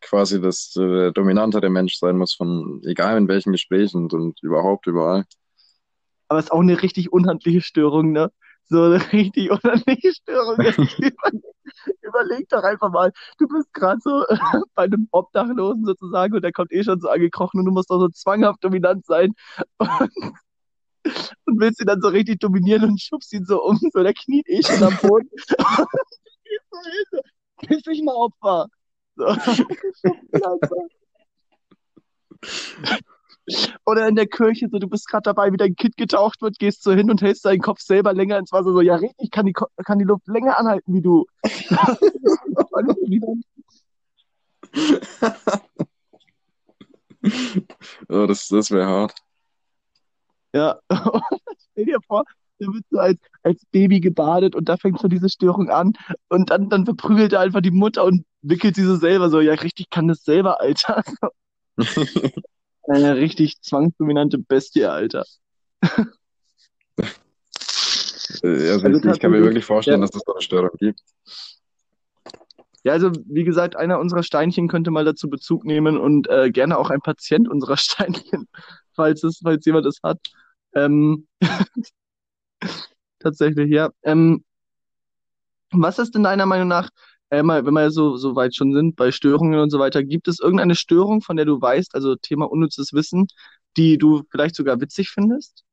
quasi 0.01 0.41
das 0.41 0.75
äh, 0.75 1.11
dominantere 1.11 1.69
Mensch 1.69 1.95
sein 1.95 2.17
muss, 2.17 2.33
von 2.33 2.81
egal 2.85 3.17
in 3.17 3.27
welchen 3.29 3.53
Gesprächen 3.53 4.03
und, 4.03 4.13
und 4.13 4.43
überhaupt 4.43 4.85
überall. 4.87 5.23
Aber 6.27 6.39
es 6.39 6.45
ist 6.45 6.51
auch 6.51 6.61
eine 6.61 6.81
richtig 6.81 7.13
unhandliche 7.13 7.61
Störung, 7.61 8.11
ne? 8.11 8.31
So 8.65 8.91
richtig 9.11 9.51
unhandliche 9.51 10.13
Störung. 10.13 10.57
Überleg 12.01 12.49
doch 12.49 12.63
einfach 12.63 12.91
mal, 12.91 13.11
du 13.37 13.47
bist 13.47 13.73
gerade 13.73 13.99
so 14.01 14.25
bei 14.75 14.83
einem 14.83 15.07
Obdachlosen 15.11 15.85
sozusagen 15.85 16.35
und 16.35 16.41
der 16.43 16.51
kommt 16.51 16.71
eh 16.71 16.83
schon 16.83 16.99
so 16.99 17.09
angekrochen 17.09 17.59
und 17.59 17.65
du 17.65 17.71
musst 17.71 17.89
doch 17.89 17.99
so 17.99 18.09
zwanghaft 18.09 18.63
dominant 18.63 19.05
sein 19.05 19.33
und, 19.77 20.11
und 21.45 21.59
willst 21.59 21.81
ihn 21.81 21.87
dann 21.87 22.01
so 22.01 22.09
richtig 22.09 22.39
dominieren 22.39 22.83
und 22.83 23.01
schubst 23.01 23.33
ihn 23.33 23.45
so 23.45 23.61
um, 23.63 23.77
so 23.91 24.03
der 24.03 24.13
kniet 24.13 24.47
eh 24.47 24.61
schon 24.63 24.83
am 24.83 24.97
Boden. 25.01 25.29
Kiss 27.59 27.81
dich 27.83 28.03
mal, 28.03 28.15
Opfer. 28.15 28.67
So. 29.15 29.35
Oder 33.85 34.07
in 34.07 34.15
der 34.15 34.27
Kirche, 34.27 34.69
so 34.71 34.79
du 34.79 34.87
bist 34.87 35.07
gerade 35.07 35.23
dabei, 35.23 35.51
wie 35.51 35.57
dein 35.57 35.75
Kind 35.75 35.97
getaucht 35.97 36.41
wird, 36.41 36.59
gehst 36.59 36.83
so 36.83 36.93
hin 36.93 37.11
und 37.11 37.21
hältst 37.21 37.45
deinen 37.45 37.61
Kopf 37.61 37.81
selber 37.81 38.13
länger 38.13 38.37
ins 38.37 38.51
Wasser. 38.51 38.71
So, 38.71 38.81
ja, 38.81 38.95
richtig, 38.95 39.31
kann 39.31 39.45
die, 39.45 39.53
kann 39.53 39.99
die 39.99 40.05
Luft 40.05 40.27
länger 40.27 40.57
anhalten 40.57 40.93
wie 40.93 41.01
du. 41.01 41.25
Ja, 41.69 41.97
das, 48.27 48.47
das 48.47 48.71
wäre 48.71 48.87
hart. 48.87 49.13
Ja, 50.53 50.79
stell 51.71 51.85
dir 51.85 51.99
vor, 52.07 52.23
da 52.59 52.67
wird 52.67 52.85
so 52.89 52.99
als, 52.99 53.19
als 53.41 53.65
Baby 53.71 53.99
gebadet 53.99 54.55
und 54.55 54.69
da 54.69 54.77
fängt 54.77 54.99
so 54.99 55.07
diese 55.07 55.29
Störung 55.29 55.69
an 55.69 55.93
und 56.29 56.49
dann, 56.49 56.69
dann 56.69 56.85
verprügelt 56.85 57.33
er 57.33 57.41
einfach 57.41 57.61
die 57.61 57.71
Mutter 57.71 58.05
und 58.05 58.25
wickelt 58.41 58.75
sie 58.75 58.83
so 58.83 58.95
selber 58.95 59.29
so, 59.29 59.41
ja, 59.41 59.53
richtig, 59.53 59.89
kann 59.89 60.07
das 60.07 60.23
selber, 60.23 60.61
Alter. 60.61 61.03
Eine 62.87 63.15
richtig 63.15 63.61
zwangsdominante 63.61 64.37
Bestie, 64.37 64.85
Alter. 64.85 65.23
Äh, 68.43 68.71
Also 68.71 68.85
Also 68.85 69.09
ich, 69.09 69.19
kann 69.19 69.31
mir 69.31 69.43
wirklich 69.43 69.65
vorstellen, 69.65 70.01
ja. 70.01 70.07
dass 70.07 70.15
es 70.15 70.23
da 70.23 70.33
eine 70.33 70.41
Störung 70.41 70.71
gibt. 70.77 70.99
Ja, 72.83 72.91
also 72.91 73.11
wie 73.25 73.45
gesagt, 73.45 73.77
einer 73.77 73.99
unserer 73.99 74.23
Steinchen 74.23 74.67
könnte 74.67 74.91
mal 74.91 75.05
dazu 75.05 75.29
Bezug 75.29 75.63
nehmen 75.63 75.97
und 75.97 76.29
äh, 76.29 76.51
gerne 76.51 76.77
auch 76.77 76.89
ein 76.89 76.99
Patient 76.99 77.47
unserer 77.47 77.77
Steinchen, 77.77 78.47
falls 78.93 79.23
es, 79.23 79.39
falls 79.41 79.65
jemand 79.65 79.85
es 79.85 79.99
hat. 80.03 80.19
Ähm, 80.75 81.27
tatsächlich, 83.19 83.71
ja. 83.71 83.89
Ähm, 84.03 84.43
was 85.71 85.97
ist 85.97 86.13
denn 86.13 86.23
deiner 86.23 86.45
Meinung 86.45 86.67
nach, 86.67 86.89
äh, 87.33 87.41
mal, 87.43 87.65
wenn 87.65 87.73
wir 87.73 87.89
so, 87.89 88.15
so 88.15 88.35
weit 88.35 88.55
schon 88.55 88.73
sind, 88.73 88.95
bei 88.95 89.11
Störungen 89.11 89.59
und 89.59 89.71
so 89.71 89.79
weiter, 89.79 90.03
gibt 90.03 90.27
es 90.27 90.39
irgendeine 90.39 90.75
Störung, 90.75 91.21
von 91.21 91.35
der 91.35 91.45
du 91.45 91.59
weißt, 91.59 91.95
also 91.95 92.15
Thema 92.15 92.45
unnützes 92.45 92.93
Wissen, 92.93 93.27
die 93.75 93.97
du 93.97 94.21
vielleicht 94.29 94.55
sogar 94.55 94.79
witzig 94.79 95.09
findest? 95.09 95.63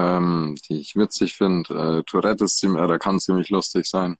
Ähm, 0.00 0.54
die 0.68 0.80
ich 0.80 0.94
witzig 0.94 1.34
finde. 1.34 1.74
Äh, 1.98 2.02
Tourette 2.04 2.44
ist 2.44 2.58
ziemlich, 2.58 2.82
äh, 2.82 2.86
da 2.86 2.98
kann 2.98 3.18
ziemlich 3.18 3.50
lustig 3.50 3.86
sein. 3.86 4.16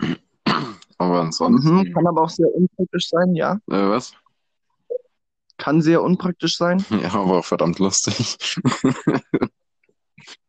Aber 0.98 1.20
ansonsten, 1.20 1.76
Mhm, 1.76 1.92
kann 1.92 2.06
aber 2.06 2.22
auch 2.22 2.30
sehr 2.30 2.46
unpraktisch 2.54 3.08
sein, 3.08 3.34
ja. 3.34 3.54
äh, 3.70 3.88
was? 3.88 4.12
Kann 5.56 5.82
sehr 5.82 6.02
unpraktisch 6.02 6.56
sein. 6.56 6.84
Ja, 7.02 7.12
aber 7.14 7.38
auch 7.38 7.44
verdammt 7.44 7.78
lustig. 7.78 8.36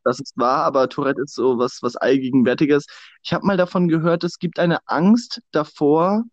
Das 0.03 0.19
ist 0.19 0.37
wahr, 0.37 0.63
aber 0.65 0.89
Tourette 0.89 1.21
ist 1.21 1.35
so 1.35 1.57
was, 1.57 1.79
was 1.81 1.95
Allgegenwärtiges. 1.95 2.85
Ich 3.23 3.33
habe 3.33 3.45
mal 3.45 3.57
davon 3.57 3.87
gehört, 3.87 4.23
es 4.23 4.39
gibt 4.39 4.59
eine 4.59 4.79
Angst 4.87 5.41
davor, 5.51 6.23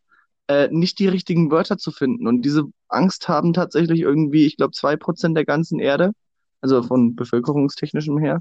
äh, 0.48 0.68
nicht 0.70 0.98
die 0.98 1.08
richtigen 1.08 1.50
Wörter 1.50 1.78
zu 1.78 1.92
finden. 1.92 2.26
Und 2.26 2.42
diese 2.42 2.64
Angst 2.88 3.28
haben 3.28 3.52
tatsächlich 3.52 4.00
irgendwie, 4.00 4.46
ich 4.46 4.56
glaube, 4.56 4.72
zwei 4.72 4.96
Prozent 4.96 5.36
der 5.36 5.44
ganzen 5.44 5.78
Erde, 5.78 6.12
also 6.60 6.82
von 6.82 7.14
bevölkerungstechnischem 7.14 8.18
her. 8.18 8.40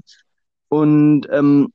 Und 0.68 1.28
ähm, 1.30 1.70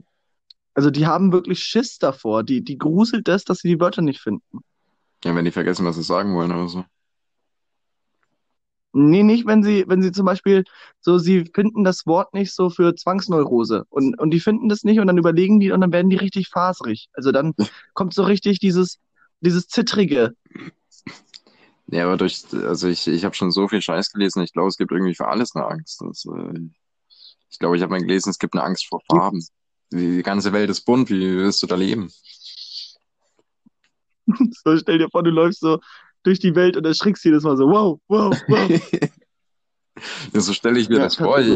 also 0.74 0.92
die 0.92 1.08
haben 1.08 1.32
wirklich 1.32 1.64
Schiss 1.64 1.98
davor. 1.98 2.44
Die, 2.44 2.62
die 2.62 2.78
gruselt 2.78 3.28
es, 3.30 3.46
dass 3.46 3.60
sie 3.60 3.70
die 3.70 3.80
Wörter 3.80 4.02
nicht 4.02 4.20
finden. 4.20 4.60
Ja, 5.24 5.34
wenn 5.36 5.46
die 5.46 5.52
vergessen, 5.52 5.86
was 5.86 5.96
sie 5.96 6.04
sagen 6.04 6.36
wollen 6.36 6.52
oder 6.52 6.68
so. 6.68 6.86
Nee, 8.98 9.24
nicht, 9.24 9.46
wenn 9.46 9.62
sie, 9.62 9.84
wenn 9.88 10.02
sie 10.02 10.14
zum 10.14 10.26
Beispiel 10.26 10.64
so, 11.02 11.18
sie 11.18 11.44
finden 11.54 11.84
das 11.84 12.06
Wort 12.06 12.34
nicht 12.34 12.54
so 12.54 12.70
für 12.70 12.96
Zwangsneurose 12.96 13.84
und, 13.90 14.18
und 14.18 14.32
die 14.32 14.40
finden 14.40 14.70
das 14.70 14.86
nicht 14.86 15.02
und 15.02 15.08
dann 15.08 15.18
überlegen 15.18 15.60
die 15.60 15.72
und 15.72 15.82
dann 15.82 15.92
werden 15.92 16.10
die 16.10 16.16
richtig 16.16 16.48
faserig. 16.48 17.10
Also 17.12 17.34
dann 17.34 17.54
kommt 17.94 18.14
so 18.14 18.24
richtig 18.24 18.60
dieses, 18.60 19.00
dieses 19.42 19.68
Zittrige. 19.68 20.34
Ja, 21.88 22.06
aber 22.06 22.16
durch, 22.16 22.46
also 22.54 22.88
ich, 22.88 23.06
ich 23.08 23.26
habe 23.26 23.36
schon 23.36 23.52
so 23.52 23.68
viel 23.68 23.82
Scheiß 23.82 24.14
gelesen, 24.14 24.44
ich 24.44 24.54
glaube, 24.54 24.70
es 24.70 24.78
gibt 24.78 24.94
irgendwie 24.94 25.14
für 25.14 25.28
alles 25.28 25.54
eine 25.58 25.68
Angst. 25.68 26.02
Das, 26.02 26.24
äh, 26.26 26.60
ich 27.50 27.60
glaube, 27.60 27.76
ich 27.76 27.84
habe 27.84 27.92
mal 27.92 28.02
gelesen, 28.02 28.30
es 28.30 28.40
gibt 28.40 28.54
eine 28.54 28.64
Angst 28.64 28.88
vor 28.88 29.02
Farben. 29.12 29.46
Die 29.92 30.24
ganze 30.24 30.54
Welt 30.54 30.70
ist 30.70 30.86
bunt, 30.86 31.10
wie 31.10 31.36
willst 31.36 31.62
du 31.62 31.68
da 31.68 31.76
leben? 31.76 32.10
So, 34.64 34.76
stell 34.78 34.98
dir 34.98 35.10
vor, 35.12 35.22
du 35.22 35.30
läufst 35.30 35.60
so 35.60 35.80
durch 36.26 36.40
die 36.40 36.56
Welt 36.56 36.76
und 36.76 36.86
erschrickst 36.86 37.24
jedes 37.24 37.44
Mal 37.44 37.58
so, 37.58 37.68
wow, 37.70 38.00
wow, 38.08 38.38
wow. 38.48 38.72
Ja, 40.34 40.42
so 40.42 40.52
stelle 40.54 40.80
ich 40.80 40.90
mir 40.90 40.98
Ja, 40.98 41.04
das 41.06 41.16
vor. 41.16 41.40
Ich, 41.40 41.48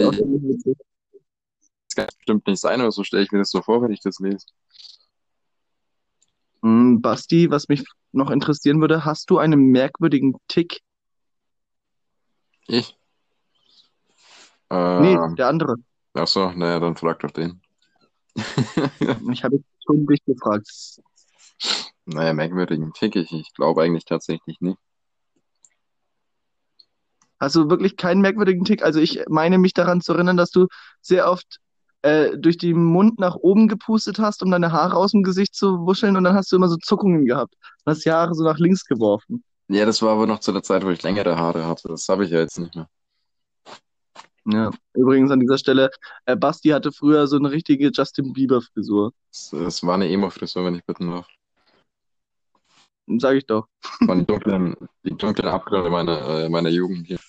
das 1.87 1.95
kann 1.95 2.07
bestimmt 2.17 2.47
nicht 2.47 2.61
sein, 2.61 2.79
aber 2.79 2.91
so 2.91 3.03
stelle 3.03 3.23
ich 3.23 3.31
mir 3.31 3.39
das 3.39 3.49
so 3.49 3.61
vor, 3.61 3.81
wenn 3.81 3.91
ich 3.91 3.99
das 3.99 4.19
lese. 4.19 4.45
Hm, 6.61 7.01
Basti, 7.01 7.49
was 7.49 7.67
mich 7.67 7.83
noch 8.11 8.29
interessieren 8.31 8.79
würde, 8.81 9.05
hast 9.05 9.29
du 9.29 9.37
einen 9.37 9.71
merkwürdigen 9.71 10.37
Tick? 10.47 10.79
Ich? 12.67 12.97
Nee, 14.69 14.75
Äh, 14.75 15.35
der 15.35 15.47
andere. 15.47 15.75
ach 16.13 16.27
so, 16.27 16.51
naja, 16.51 16.79
dann 16.79 16.95
frag 16.95 17.19
doch 17.19 17.31
den. 17.31 17.61
Ich 19.31 19.43
habe 19.43 19.57
jetzt 19.57 19.65
schon 19.85 20.05
dich 20.05 20.23
gefragt. 20.25 20.67
Naja, 22.13 22.33
merkwürdigen 22.33 22.91
Tick, 22.93 23.15
ich, 23.15 23.31
ich 23.31 23.53
glaube 23.53 23.83
eigentlich 23.83 24.05
tatsächlich 24.05 24.59
nicht. 24.61 24.77
Hast 27.39 27.55
du 27.55 27.69
wirklich 27.69 27.95
keinen 27.97 28.21
merkwürdigen 28.21 28.65
Tick? 28.65 28.83
Also 28.83 28.99
ich 28.99 29.21
meine 29.29 29.57
mich 29.57 29.73
daran 29.73 30.01
zu 30.01 30.13
erinnern, 30.13 30.35
dass 30.35 30.51
du 30.51 30.67
sehr 31.01 31.29
oft 31.29 31.59
äh, 32.01 32.37
durch 32.37 32.57
den 32.57 32.83
Mund 32.83 33.19
nach 33.19 33.35
oben 33.35 33.67
gepustet 33.67 34.19
hast, 34.19 34.43
um 34.43 34.51
deine 34.51 34.71
Haare 34.71 34.95
aus 34.95 35.11
dem 35.11 35.23
Gesicht 35.23 35.55
zu 35.55 35.85
wuscheln 35.85 36.17
und 36.17 36.23
dann 36.23 36.35
hast 36.35 36.51
du 36.51 36.55
immer 36.55 36.67
so 36.67 36.77
Zuckungen 36.77 37.25
gehabt. 37.25 37.53
Und 37.85 37.91
hast 37.91 38.05
die 38.05 38.11
Haare 38.11 38.33
so 38.33 38.43
nach 38.43 38.57
links 38.57 38.85
geworfen. 38.85 39.43
Ja, 39.67 39.85
das 39.85 40.01
war 40.01 40.13
aber 40.13 40.25
noch 40.25 40.39
zu 40.39 40.51
der 40.51 40.63
Zeit, 40.63 40.83
wo 40.83 40.89
ich 40.89 41.03
längere 41.03 41.37
Haare 41.37 41.67
hatte. 41.67 41.89
Das 41.89 42.09
habe 42.09 42.25
ich 42.25 42.31
ja 42.31 42.39
jetzt 42.39 42.57
nicht 42.57 42.75
mehr. 42.75 42.89
Ja. 44.45 44.71
Übrigens 44.93 45.29
an 45.29 45.39
dieser 45.39 45.59
Stelle, 45.59 45.91
äh, 46.25 46.35
Basti 46.35 46.69
hatte 46.69 46.91
früher 46.91 47.27
so 47.27 47.37
eine 47.37 47.51
richtige 47.51 47.91
Justin 47.93 48.33
Bieber-Frisur. 48.33 49.13
Das, 49.31 49.49
das 49.51 49.83
war 49.83 49.93
eine 49.93 50.09
Emo-Frisur, 50.09 50.65
wenn 50.65 50.75
ich 50.75 50.85
bitten 50.85 51.11
darf. 51.11 51.27
Sag 53.17 53.35
ich 53.37 53.45
doch. 53.45 53.67
Von 54.05 54.19
die 54.19 54.25
dunklen, 54.25 54.75
die 55.03 55.17
dunklen 55.17 55.47
Abgründe 55.47 55.89
meiner, 55.89 56.45
äh, 56.45 56.49
meiner 56.49 56.69
Jugend 56.69 57.07
hier. 57.07 57.19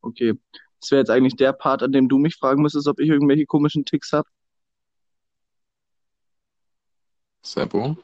Okay. 0.00 0.34
Das 0.80 0.90
wäre 0.90 1.00
jetzt 1.00 1.10
eigentlich 1.10 1.36
der 1.36 1.52
Part, 1.52 1.82
an 1.82 1.92
dem 1.92 2.08
du 2.08 2.18
mich 2.18 2.36
fragen 2.36 2.62
müsstest, 2.62 2.88
ob 2.88 3.00
ich 3.00 3.08
irgendwelche 3.08 3.46
komischen 3.46 3.84
Ticks 3.84 4.12
habe. 4.12 4.28
Seppo? 7.42 7.96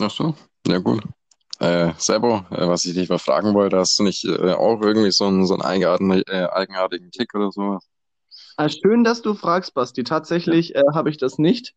Ach 0.00 0.10
so. 0.10 0.34
Ja, 0.66 0.78
gut. 0.78 1.02
Äh, 1.60 1.92
Sebo, 1.98 2.44
äh, 2.50 2.66
was 2.68 2.84
ich 2.86 2.94
dich 2.94 3.08
mal 3.08 3.18
fragen 3.18 3.54
wollte, 3.54 3.78
hast 3.78 3.98
du 3.98 4.02
nicht 4.04 4.24
äh, 4.24 4.52
auch 4.52 4.80
irgendwie 4.82 5.12
so 5.12 5.26
einen, 5.26 5.46
so 5.46 5.54
einen 5.54 5.62
eigenartigen, 5.62 6.22
äh, 6.26 6.48
eigenartigen 6.50 7.10
Tick 7.10 7.34
oder 7.34 7.52
sowas? 7.52 7.88
Ah, 8.56 8.68
schön, 8.68 9.04
dass 9.04 9.22
du 9.22 9.34
fragst, 9.34 9.74
Basti. 9.74 10.04
Tatsächlich 10.04 10.74
äh, 10.74 10.82
habe 10.94 11.10
ich 11.10 11.16
das 11.16 11.38
nicht. 11.38 11.74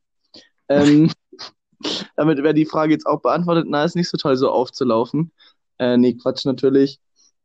Ähm, 0.70 1.12
damit 2.16 2.40
wäre 2.40 2.54
die 2.54 2.66
Frage 2.66 2.94
jetzt 2.94 3.06
auch 3.06 3.22
beantwortet. 3.22 3.66
Na, 3.68 3.84
ist 3.84 3.96
nicht 3.96 4.10
so 4.10 4.18
toll, 4.18 4.36
so 4.36 4.50
aufzulaufen. 4.50 5.32
Äh, 5.78 5.98
nee, 5.98 6.14
Quatsch, 6.16 6.46
natürlich. 6.46 7.00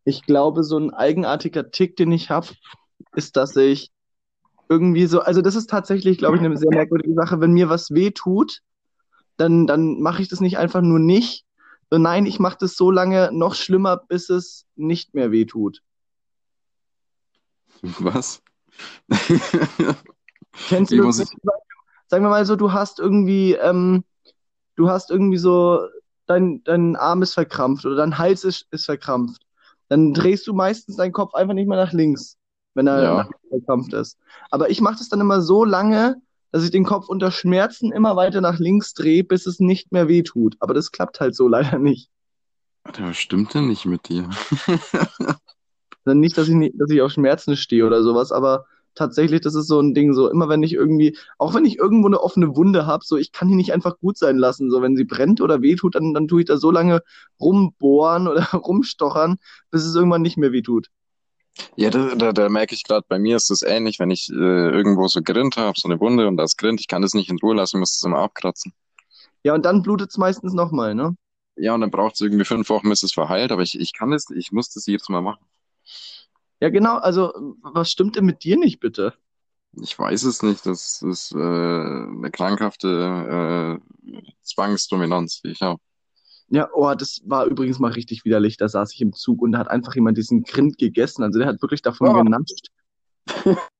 Ich 0.04 0.22
glaube, 0.22 0.64
so 0.64 0.78
ein 0.78 0.92
eigenartiger 0.92 1.70
Tick, 1.70 1.96
den 1.96 2.10
ich 2.12 2.30
habe, 2.30 2.48
ist, 3.14 3.36
dass 3.36 3.54
ich 3.56 3.90
irgendwie 4.68 5.06
so, 5.06 5.20
also 5.20 5.42
das 5.42 5.56
ist 5.56 5.68
tatsächlich, 5.68 6.18
glaube 6.18 6.36
ich, 6.36 6.42
eine 6.42 6.56
sehr 6.56 6.70
merkwürdige 6.70 7.14
Sache. 7.14 7.40
Wenn 7.40 7.52
mir 7.52 7.68
was 7.68 7.90
weh 7.90 8.10
tut, 8.10 8.62
dann, 9.36 9.66
dann 9.66 10.00
mache 10.00 10.22
ich 10.22 10.28
das 10.28 10.40
nicht 10.40 10.58
einfach 10.58 10.80
nur 10.80 10.98
nicht. 10.98 11.44
Nein, 11.90 12.24
ich 12.24 12.38
mache 12.38 12.58
das 12.60 12.76
so 12.76 12.90
lange 12.90 13.30
noch 13.32 13.54
schlimmer, 13.54 13.96
bis 13.96 14.30
es 14.30 14.66
nicht 14.76 15.12
mehr 15.14 15.32
weh 15.32 15.44
tut. 15.44 15.82
Was? 17.82 18.42
Kennst 20.68 20.92
du 20.92 21.02
das? 21.02 21.16
Sagen 22.08 22.24
wir 22.24 22.30
mal 22.30 22.44
so, 22.44 22.56
du 22.56 22.72
hast 22.72 22.98
irgendwie, 22.98 23.54
ähm, 23.54 24.04
du 24.76 24.88
hast 24.88 25.10
irgendwie 25.10 25.38
so, 25.38 25.86
dein, 26.26 26.62
dein 26.64 26.96
Arm 26.96 27.22
ist 27.22 27.34
verkrampft 27.34 27.84
oder 27.86 27.96
dein 27.96 28.18
Hals 28.18 28.44
ist, 28.44 28.66
ist 28.70 28.86
verkrampft. 28.86 29.42
Dann 29.88 30.14
drehst 30.14 30.46
du 30.46 30.54
meistens 30.54 30.96
deinen 30.96 31.12
Kopf 31.12 31.34
einfach 31.34 31.54
nicht 31.54 31.68
mehr 31.68 31.78
nach 31.78 31.92
links, 31.92 32.36
wenn 32.74 32.86
er 32.88 33.02
Ja, 33.02 33.28
verkrampft 33.48 33.92
ist. 33.92 34.18
Aber 34.50 34.70
ich 34.70 34.80
mache 34.80 34.98
das 34.98 35.08
dann 35.08 35.20
immer 35.20 35.40
so 35.40 35.64
lange, 35.64 36.20
dass 36.52 36.64
ich 36.64 36.70
den 36.70 36.84
Kopf 36.84 37.08
unter 37.08 37.30
Schmerzen 37.30 37.92
immer 37.92 38.16
weiter 38.16 38.40
nach 38.40 38.58
links 38.58 38.94
drehe, 38.94 39.24
bis 39.24 39.46
es 39.46 39.60
nicht 39.60 39.92
mehr 39.92 40.08
weh 40.08 40.22
tut. 40.22 40.56
Aber 40.60 40.74
das 40.74 40.90
klappt 40.92 41.20
halt 41.20 41.34
so 41.34 41.48
leider 41.48 41.78
nicht. 41.78 42.10
Was 42.98 43.16
stimmt 43.16 43.54
denn 43.54 43.68
nicht 43.68 43.84
mit 43.86 44.08
dir? 44.08 44.28
Nicht, 46.04 46.36
dass 46.38 46.48
ich 46.48 46.54
nicht, 46.54 46.74
dass 46.78 46.90
ich 46.90 47.02
auf 47.02 47.12
Schmerzen 47.12 47.56
stehe 47.56 47.86
oder 47.86 48.02
sowas, 48.02 48.32
aber 48.32 48.64
tatsächlich, 48.94 49.40
das 49.40 49.54
ist 49.54 49.68
so 49.68 49.80
ein 49.80 49.94
Ding, 49.94 50.12
so 50.14 50.30
immer 50.30 50.48
wenn 50.48 50.62
ich 50.62 50.72
irgendwie, 50.72 51.16
auch 51.38 51.54
wenn 51.54 51.64
ich 51.64 51.78
irgendwo 51.78 52.08
eine 52.08 52.20
offene 52.20 52.56
Wunde 52.56 52.86
habe, 52.86 53.04
so 53.04 53.16
ich 53.16 53.32
kann 53.32 53.48
die 53.48 53.54
nicht 53.54 53.72
einfach 53.72 53.98
gut 53.98 54.18
sein 54.18 54.36
lassen. 54.36 54.70
So 54.70 54.82
wenn 54.82 54.96
sie 54.96 55.04
brennt 55.04 55.40
oder 55.40 55.62
wehtut, 55.62 55.94
dann, 55.94 56.14
dann 56.14 56.28
tue 56.28 56.40
ich 56.40 56.46
da 56.46 56.56
so 56.56 56.70
lange 56.70 57.02
rumbohren 57.40 58.28
oder 58.28 58.42
rumstochern, 58.52 59.36
bis 59.70 59.84
es 59.84 59.94
irgendwann 59.94 60.22
nicht 60.22 60.36
mehr 60.36 60.52
wehtut. 60.52 60.88
Ja, 61.76 61.90
da, 61.90 62.14
da, 62.14 62.32
da 62.32 62.48
merke 62.48 62.74
ich 62.74 62.84
gerade, 62.84 63.04
bei 63.08 63.18
mir 63.18 63.36
ist 63.36 63.50
das 63.50 63.62
ähnlich, 63.62 63.98
wenn 63.98 64.10
ich 64.10 64.28
äh, 64.30 64.34
irgendwo 64.34 65.08
so 65.08 65.20
Grind 65.22 65.56
habe, 65.56 65.78
so 65.78 65.88
eine 65.88 66.00
Wunde 66.00 66.28
und 66.28 66.36
das 66.36 66.56
Grind, 66.56 66.80
ich 66.80 66.88
kann 66.88 67.02
das 67.02 67.12
nicht 67.12 67.28
in 67.28 67.38
Ruhe 67.38 67.54
lassen, 67.54 67.76
ich 67.76 67.80
muss 67.80 67.98
das 67.98 68.06
immer 68.06 68.18
abkratzen. 68.18 68.72
Ja, 69.42 69.54
und 69.54 69.64
dann 69.64 69.82
blutet 69.82 70.10
es 70.10 70.18
meistens 70.18 70.52
nochmal, 70.52 70.94
ne? 70.94 71.16
Ja, 71.56 71.74
und 71.74 71.80
dann 71.80 71.90
braucht 71.90 72.14
es 72.14 72.20
irgendwie 72.20 72.44
fünf 72.44 72.68
Wochen, 72.70 72.88
bis 72.88 73.02
es 73.02 73.12
verheilt, 73.12 73.52
aber 73.52 73.62
ich, 73.62 73.78
ich 73.78 73.92
kann 73.92 74.10
das, 74.10 74.26
ich 74.34 74.52
muss 74.52 74.70
das 74.70 74.86
jedes 74.86 75.08
Mal 75.08 75.20
machen. 75.20 75.44
Ja, 76.60 76.68
genau, 76.68 76.96
also 76.98 77.32
was 77.62 77.90
stimmt 77.90 78.16
denn 78.16 78.26
mit 78.26 78.44
dir 78.44 78.56
nicht, 78.58 78.80
bitte? 78.80 79.14
Ich 79.80 79.98
weiß 79.98 80.24
es 80.24 80.42
nicht, 80.42 80.66
das 80.66 81.00
ist 81.02 81.32
äh, 81.32 81.38
eine 81.38 82.30
krankhafte 82.30 83.80
äh, 83.80 84.24
Zwangsdominanz, 84.42 85.42
die 85.42 85.50
ich 85.50 85.62
habe. 85.62 85.80
Ja, 86.48 86.68
oh, 86.74 86.92
das 86.94 87.22
war 87.24 87.46
übrigens 87.46 87.78
mal 87.78 87.92
richtig 87.92 88.24
widerlich. 88.24 88.56
Da 88.56 88.68
saß 88.68 88.92
ich 88.92 89.00
im 89.00 89.12
Zug 89.12 89.40
und 89.40 89.52
da 89.52 89.58
hat 89.58 89.68
einfach 89.68 89.94
jemand 89.94 90.18
diesen 90.18 90.42
Grind 90.42 90.78
gegessen. 90.78 91.22
Also 91.22 91.38
der 91.38 91.46
hat 91.48 91.62
wirklich 91.62 91.82
davon 91.82 92.08
Oh, 92.08 92.22
genascht. 92.24 92.66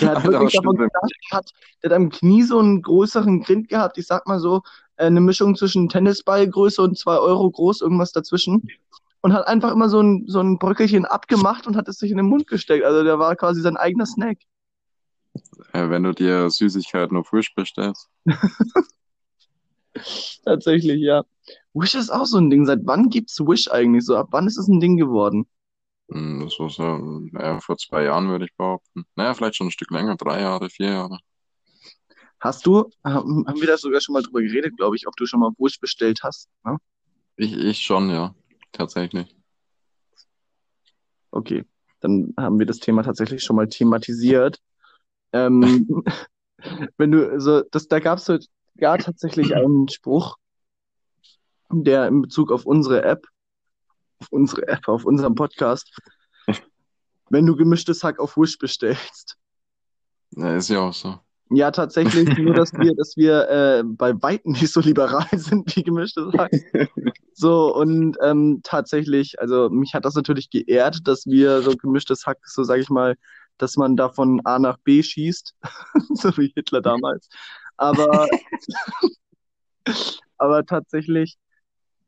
Der 0.00 0.10
hat 0.10 0.24
wirklich 0.24 0.52
davon 0.52 0.76
genascht, 0.76 1.32
hat, 1.32 1.50
der 1.82 1.90
hat 1.90 1.96
am 1.96 2.10
Knie 2.10 2.42
so 2.42 2.58
einen 2.58 2.82
größeren 2.82 3.42
Grind 3.42 3.68
gehabt. 3.68 3.96
Ich 3.96 4.06
sag 4.06 4.26
mal 4.26 4.38
so, 4.38 4.62
äh, 4.96 5.06
eine 5.06 5.20
Mischung 5.20 5.56
zwischen 5.56 5.88
Tennisballgröße 5.88 6.82
und 6.82 6.98
zwei 6.98 7.16
Euro 7.16 7.50
groß, 7.50 7.80
irgendwas 7.80 8.12
dazwischen. 8.12 8.68
Und 9.20 9.32
hat 9.32 9.48
einfach 9.48 9.72
immer 9.72 9.88
so 9.88 10.00
ein, 10.00 10.24
so 10.28 10.40
ein 10.40 10.58
Bröckelchen 10.58 11.04
abgemacht 11.04 11.66
und 11.66 11.76
hat 11.76 11.88
es 11.88 11.98
sich 11.98 12.10
in 12.10 12.16
den 12.16 12.26
Mund 12.26 12.46
gesteckt. 12.46 12.84
Also 12.84 13.02
der 13.02 13.18
war 13.18 13.34
quasi 13.36 13.60
sein 13.60 13.76
eigener 13.76 14.06
Snack. 14.06 14.38
Wenn 15.72 16.04
du 16.04 16.12
dir 16.12 16.50
Süßigkeiten 16.50 17.16
auf 17.16 17.32
Wish 17.32 17.54
bestellst. 17.54 18.08
Tatsächlich, 20.44 21.00
ja. 21.00 21.24
Wish 21.74 21.94
ist 21.94 22.10
auch 22.10 22.26
so 22.26 22.38
ein 22.38 22.50
Ding. 22.50 22.66
Seit 22.66 22.80
wann 22.84 23.10
gibt's 23.10 23.40
Wish 23.40 23.70
eigentlich 23.70 24.04
so? 24.04 24.16
Ab 24.16 24.28
wann 24.30 24.46
ist 24.46 24.58
es 24.58 24.68
ein 24.68 24.80
Ding 24.80 24.96
geworden? 24.96 25.46
Hm, 26.10 26.40
Das 26.44 26.58
war 26.58 26.70
so, 26.70 27.20
naja, 27.32 27.60
vor 27.60 27.76
zwei 27.76 28.04
Jahren 28.04 28.28
würde 28.28 28.46
ich 28.46 28.56
behaupten. 28.56 29.04
Naja, 29.16 29.34
vielleicht 29.34 29.56
schon 29.56 29.68
ein 29.68 29.72
Stück 29.72 29.90
länger, 29.90 30.16
drei 30.16 30.40
Jahre, 30.40 30.70
vier 30.70 30.90
Jahre. 30.90 31.18
Hast 32.40 32.66
du, 32.66 32.88
haben 33.04 33.44
haben 33.46 33.60
wir 33.60 33.66
da 33.66 33.76
sogar 33.76 34.00
schon 34.00 34.12
mal 34.12 34.22
drüber 34.22 34.40
geredet, 34.40 34.76
glaube 34.76 34.96
ich, 34.96 35.08
ob 35.08 35.16
du 35.16 35.26
schon 35.26 35.40
mal 35.40 35.50
Wish 35.58 35.80
bestellt 35.80 36.20
hast? 36.22 36.48
Ne? 36.64 36.76
Ich, 37.36 37.56
ich 37.56 37.78
schon, 37.80 38.10
ja, 38.10 38.34
tatsächlich. 38.72 39.34
Okay, 41.30 41.64
dann 42.00 42.34
haben 42.36 42.58
wir 42.58 42.66
das 42.66 42.78
Thema 42.78 43.02
tatsächlich 43.02 43.42
schon 43.42 43.56
mal 43.56 43.68
thematisiert. 43.68 44.60
Ähm, 45.32 46.04
wenn 46.96 47.10
du 47.10 47.40
so, 47.40 47.62
das, 47.70 47.88
da 47.88 48.00
gab 48.00 48.18
es 48.18 48.24
so, 48.24 48.38
ja 48.76 48.96
tatsächlich 48.96 49.54
einen 49.54 49.88
Spruch, 49.88 50.36
der 51.70 52.06
in 52.08 52.22
Bezug 52.22 52.50
auf 52.50 52.64
unsere 52.64 53.02
App, 53.02 53.26
auf 54.20 54.28
unsere 54.30 54.68
App, 54.68 54.88
auf 54.88 55.04
unserem 55.04 55.34
Podcast, 55.34 55.94
wenn 57.30 57.46
du 57.46 57.56
gemischtes 57.56 58.02
Hack 58.02 58.18
auf 58.18 58.36
Wish 58.36 58.58
bestellst. 58.58 59.36
Ja, 60.30 60.56
ist 60.56 60.68
ja 60.68 60.80
auch 60.80 60.94
so. 60.94 61.18
Ja, 61.50 61.70
tatsächlich, 61.70 62.36
nur 62.36 62.54
dass 62.54 62.72
wir, 62.74 62.94
dass 62.94 63.16
wir 63.16 63.48
äh, 63.48 63.82
bei 63.84 64.12
Weitem 64.22 64.52
nicht 64.52 64.70
so 64.70 64.80
liberal 64.80 65.26
sind 65.32 65.74
wie 65.74 65.82
gemischtes 65.82 66.32
Hack. 66.38 66.52
So, 67.32 67.74
und 67.74 68.16
ähm, 68.22 68.60
tatsächlich, 68.62 69.40
also 69.40 69.70
mich 69.70 69.94
hat 69.94 70.04
das 70.04 70.14
natürlich 70.14 70.50
geehrt, 70.50 71.00
dass 71.04 71.26
wir 71.26 71.62
so 71.62 71.74
gemischtes 71.74 72.26
Hack, 72.26 72.38
so 72.44 72.64
sage 72.64 72.82
ich 72.82 72.90
mal, 72.90 73.16
dass 73.56 73.76
man 73.76 73.96
da 73.96 74.10
von 74.10 74.40
A 74.44 74.58
nach 74.58 74.78
B 74.78 75.02
schießt, 75.02 75.54
so 76.14 76.36
wie 76.36 76.52
Hitler 76.54 76.82
damals. 76.82 77.28
Aber, 77.76 78.26
aber 80.36 80.66
tatsächlich, 80.66 81.38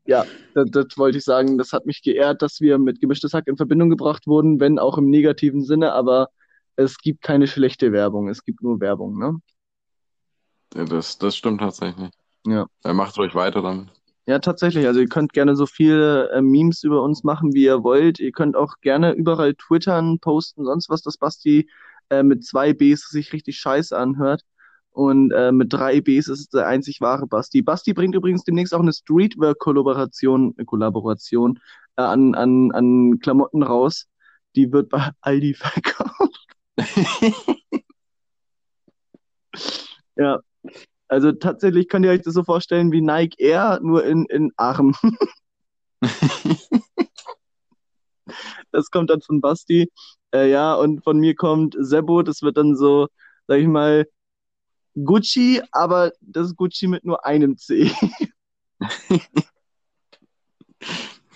ja, 0.05 0.25
das, 0.53 0.69
das 0.71 0.97
wollte 0.97 1.17
ich 1.17 1.23
sagen, 1.23 1.57
das 1.57 1.73
hat 1.73 1.85
mich 1.85 2.03
geehrt, 2.03 2.41
dass 2.41 2.61
wir 2.61 2.77
mit 2.77 3.01
gemischtes 3.01 3.33
Hack 3.33 3.47
in 3.47 3.57
Verbindung 3.57 3.89
gebracht 3.89 4.27
wurden, 4.27 4.59
wenn 4.59 4.77
auch 4.77 4.97
im 4.97 5.09
negativen 5.09 5.63
Sinne, 5.63 5.93
aber 5.93 6.29
es 6.81 6.97
gibt 6.97 7.21
keine 7.21 7.47
schlechte 7.47 7.91
Werbung, 7.91 8.29
es 8.29 8.43
gibt 8.43 8.61
nur 8.61 8.79
Werbung, 8.79 9.17
ne? 9.17 9.39
Ja, 10.75 10.85
das, 10.85 11.17
das 11.17 11.35
stimmt 11.35 11.61
tatsächlich. 11.61 12.11
Ja. 12.45 12.65
Ja, 12.83 12.93
macht 12.93 13.17
ruhig 13.17 13.35
weiter 13.35 13.61
damit. 13.61 13.89
Ja, 14.27 14.39
tatsächlich. 14.39 14.85
Also 14.87 14.99
ihr 14.99 15.07
könnt 15.09 15.33
gerne 15.33 15.55
so 15.55 15.65
viele 15.65 16.29
äh, 16.31 16.41
Memes 16.41 16.83
über 16.83 17.01
uns 17.01 17.23
machen, 17.23 17.53
wie 17.53 17.63
ihr 17.63 17.83
wollt. 17.83 18.19
Ihr 18.19 18.31
könnt 18.31 18.55
auch 18.55 18.75
gerne 18.81 19.13
überall 19.13 19.55
twittern, 19.55 20.19
posten, 20.19 20.63
sonst 20.65 20.89
was, 20.89 21.01
dass 21.01 21.17
Basti 21.17 21.67
äh, 22.09 22.23
mit 22.23 22.45
zwei 22.45 22.73
Bs 22.73 23.09
sich 23.09 23.33
richtig 23.33 23.57
scheiße 23.57 23.97
anhört. 23.97 24.43
Und 24.91 25.31
äh, 25.31 25.51
mit 25.51 25.73
drei 25.73 26.01
Bs 26.01 26.27
ist 26.27 26.39
es 26.39 26.49
der 26.49 26.67
einzig 26.67 27.01
wahre 27.01 27.25
Basti. 27.27 27.61
Basti 27.61 27.93
bringt 27.93 28.15
übrigens 28.15 28.43
demnächst 28.43 28.73
auch 28.73 28.81
eine 28.81 28.93
Streetwear-Kollaboration 28.93 30.53
äh, 30.57 30.65
Kollaboration, 30.65 31.59
äh, 31.95 32.03
an, 32.03 32.35
an, 32.35 32.71
an 32.71 33.19
Klamotten 33.19 33.63
raus. 33.63 34.07
Die 34.55 34.71
wird 34.71 34.89
bei 34.89 35.11
Aldi 35.21 35.53
verkauft. 35.55 36.47
Ja, 40.15 40.39
also 41.07 41.31
tatsächlich 41.31 41.89
könnt 41.89 42.05
ihr 42.05 42.11
euch 42.11 42.21
das 42.21 42.33
so 42.33 42.43
vorstellen 42.43 42.91
wie 42.91 43.01
Nike 43.01 43.35
Air, 43.39 43.79
nur 43.81 44.05
in, 44.05 44.25
in 44.27 44.51
Arm. 44.57 44.95
Das 48.71 48.89
kommt 48.89 49.09
dann 49.09 49.21
von 49.21 49.41
Basti. 49.41 49.91
Äh, 50.33 50.49
ja, 50.49 50.73
und 50.75 51.03
von 51.03 51.19
mir 51.19 51.35
kommt 51.35 51.75
Sebo. 51.77 52.23
Das 52.23 52.41
wird 52.41 52.57
dann 52.57 52.75
so, 52.75 53.07
sag 53.47 53.59
ich 53.59 53.67
mal, 53.67 54.07
Gucci, 54.95 55.61
aber 55.71 56.11
das 56.21 56.55
Gucci 56.55 56.87
mit 56.87 57.05
nur 57.05 57.25
einem 57.25 57.57
C. 57.57 57.91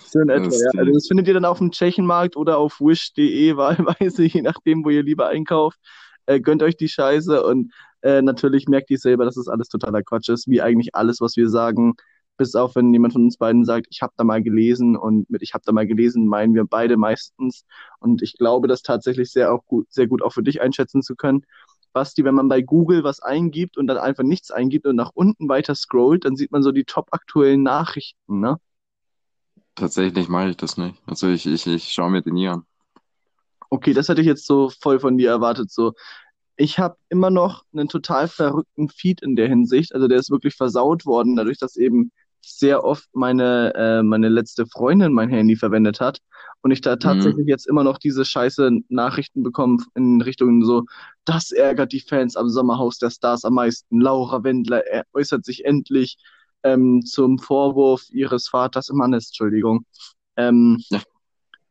So 0.08 0.20
in 0.20 0.28
etwa, 0.28 0.44
Das 0.44 0.60
ja. 0.60 0.70
Also 0.76 0.92
das 0.92 1.06
findet 1.06 1.28
ihr 1.28 1.34
dann 1.34 1.44
auf 1.44 1.58
dem 1.58 1.70
Tschechenmarkt 1.70 2.36
oder 2.36 2.58
auf 2.58 2.80
wish.de 2.80 3.56
wahlweise, 3.56 4.24
je 4.24 4.42
nachdem, 4.42 4.84
wo 4.84 4.90
ihr 4.90 5.02
lieber 5.02 5.28
einkauft. 5.28 5.78
Äh, 6.26 6.40
gönnt 6.40 6.62
euch 6.62 6.76
die 6.76 6.88
Scheiße 6.88 7.44
und 7.44 7.72
äh, 8.02 8.22
natürlich 8.22 8.66
merkt 8.66 8.90
ihr 8.90 8.98
selber, 8.98 9.24
dass 9.24 9.36
das 9.36 9.48
alles 9.48 9.68
totaler 9.68 10.02
Quatsch 10.02 10.28
ist, 10.28 10.48
wie 10.48 10.60
eigentlich 10.62 10.94
alles, 10.94 11.20
was 11.20 11.36
wir 11.36 11.48
sagen. 11.48 11.94
Bis 12.36 12.54
auf, 12.54 12.76
wenn 12.76 12.92
jemand 12.92 13.14
von 13.14 13.24
uns 13.24 13.38
beiden 13.38 13.64
sagt, 13.64 13.86
ich 13.90 14.02
habe 14.02 14.12
da 14.16 14.24
mal 14.24 14.42
gelesen 14.42 14.96
und 14.96 15.30
mit 15.30 15.42
ich 15.42 15.54
habe 15.54 15.62
da 15.64 15.72
mal 15.72 15.86
gelesen, 15.86 16.26
meinen 16.26 16.54
wir 16.54 16.64
beide 16.66 16.96
meistens. 16.98 17.64
Und 17.98 18.22
ich 18.22 18.34
glaube, 18.36 18.68
das 18.68 18.82
tatsächlich 18.82 19.30
sehr 19.30 19.52
auch 19.52 19.64
gut, 19.64 19.86
sehr 19.90 20.06
gut 20.06 20.22
auch 20.22 20.32
für 20.34 20.42
dich 20.42 20.60
einschätzen 20.60 21.02
zu 21.02 21.16
können. 21.16 21.46
Basti, 21.94 22.24
wenn 22.24 22.34
man 22.34 22.48
bei 22.48 22.60
Google 22.60 23.04
was 23.04 23.20
eingibt 23.20 23.78
und 23.78 23.86
dann 23.86 23.96
einfach 23.96 24.22
nichts 24.22 24.50
eingibt 24.50 24.86
und 24.86 24.96
nach 24.96 25.12
unten 25.14 25.48
weiter 25.48 25.74
scrollt, 25.74 26.26
dann 26.26 26.36
sieht 26.36 26.52
man 26.52 26.62
so 26.62 26.72
die 26.72 26.84
top 26.84 27.08
aktuellen 27.12 27.62
Nachrichten, 27.62 28.40
ne? 28.40 28.58
Tatsächlich 29.76 30.28
mache 30.28 30.50
ich 30.50 30.56
das 30.56 30.76
nicht. 30.76 30.96
Also 31.06 31.28
ich, 31.28 31.46
ich, 31.46 31.66
ich 31.66 31.92
schaue 31.92 32.10
mir 32.10 32.22
die 32.22 32.32
nie 32.32 32.48
an. 32.48 32.64
Okay, 33.70 33.92
das 33.92 34.08
hätte 34.08 34.20
ich 34.20 34.26
jetzt 34.26 34.46
so 34.46 34.70
voll 34.80 34.98
von 35.00 35.18
dir 35.18 35.30
erwartet. 35.30 35.70
So, 35.70 35.92
ich 36.56 36.78
habe 36.78 36.96
immer 37.08 37.30
noch 37.30 37.64
einen 37.72 37.88
total 37.88 38.28
verrückten 38.28 38.88
Feed 38.88 39.22
in 39.22 39.36
der 39.36 39.48
Hinsicht. 39.48 39.94
Also 39.94 40.08
der 40.08 40.18
ist 40.18 40.30
wirklich 40.30 40.54
versaut 40.54 41.04
worden, 41.06 41.36
dadurch, 41.36 41.58
dass 41.58 41.76
eben 41.76 42.10
sehr 42.40 42.84
oft 42.84 43.08
meine, 43.12 43.74
äh, 43.74 44.02
meine 44.02 44.28
letzte 44.28 44.66
Freundin 44.66 45.12
mein 45.12 45.28
Handy 45.28 45.56
verwendet 45.56 46.00
hat 46.00 46.20
und 46.62 46.70
ich 46.70 46.80
da 46.80 46.96
tatsächlich 46.96 47.46
jetzt 47.48 47.66
immer 47.66 47.82
noch 47.82 47.98
diese 47.98 48.24
scheiße 48.24 48.70
Nachrichten 48.88 49.42
bekomme 49.42 49.78
in 49.94 50.20
Richtung 50.20 50.64
so, 50.64 50.84
das 51.24 51.50
ärgert 51.50 51.92
die 51.92 52.00
Fans 52.00 52.36
am 52.36 52.48
Sommerhaus 52.48 52.98
der 52.98 53.10
Stars 53.10 53.44
am 53.44 53.54
meisten. 53.54 54.00
Laura 54.00 54.44
Wendler 54.44 54.82
äußert 55.12 55.44
sich 55.44 55.64
endlich 55.64 56.18
ähm, 56.66 57.04
zum 57.04 57.38
Vorwurf 57.38 58.04
ihres 58.10 58.48
Vaters 58.48 58.88
im 58.88 58.96
Mannes, 58.96 59.28
Entschuldigung. 59.28 59.86
Ähm, 60.36 60.82
ja. 60.90 61.00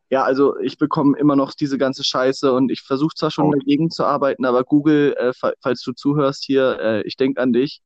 ja, 0.09 0.23
also 0.23 0.57
ich 0.59 0.77
bekomme 0.77 1.17
immer 1.17 1.35
noch 1.35 1.53
diese 1.53 1.77
ganze 1.77 2.03
Scheiße 2.03 2.51
und 2.53 2.71
ich 2.71 2.81
versuche 2.81 3.15
zwar 3.15 3.31
schon 3.31 3.47
oh. 3.47 3.51
dagegen 3.51 3.91
zu 3.91 4.05
arbeiten, 4.05 4.45
aber 4.45 4.63
Google, 4.63 5.15
äh, 5.17 5.33
falls 5.61 5.81
du 5.81 5.93
zuhörst 5.93 6.43
hier, 6.45 6.79
äh, 6.79 7.01
ich 7.03 7.17
denke 7.17 7.41
an 7.41 7.53
dich. 7.53 7.81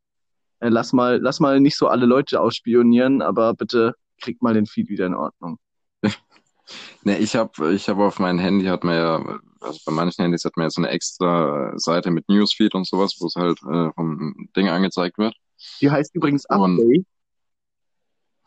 Äh, 0.60 0.70
lass 0.70 0.94
mal, 0.94 1.20
lass 1.22 1.40
mal 1.40 1.60
nicht 1.60 1.78
so 1.78 1.88
alle 1.88 2.06
Leute 2.06 2.40
ausspionieren, 2.42 3.22
aber 3.22 3.54
bitte 3.54 3.96
krieg 4.22 4.42
mal 4.42 4.54
den 4.54 4.66
Feed 4.66 4.90
wieder 4.90 5.06
in 5.06 5.16
Ordnung. 5.16 5.58
ne, 7.04 7.18
ich 7.18 7.36
habe 7.36 7.74
ich 7.74 7.90
hab 7.90 7.98
auf 7.98 8.20
meinem 8.20 8.40
Handy 8.40 8.66
hat 8.66 8.84
man 8.84 8.96
ja, 8.96 9.40
also 9.62 9.80
bei 9.86 9.92
manchen 9.92 10.22
Handys 10.22 10.46
hat 10.46 10.58
man 10.58 10.66
ja 10.66 10.70
so 10.70 10.82
eine 10.82 10.90
extra 10.90 11.74
Seite 11.78 12.12
mit 12.12 12.30
Newsfeed 12.30 12.76
und 12.76 12.86
sowas, 12.86 13.16
wo 13.20 13.28
es 13.28 13.36
halt 13.36 13.58
äh, 13.64 13.92
vom 13.94 14.50
Ding 14.56 14.70
angezeigt 14.70 15.18
wird. 15.18 15.36
Die 15.82 15.90
heißt 15.90 16.16
übrigens 16.16 16.46
Update. 16.46 17.06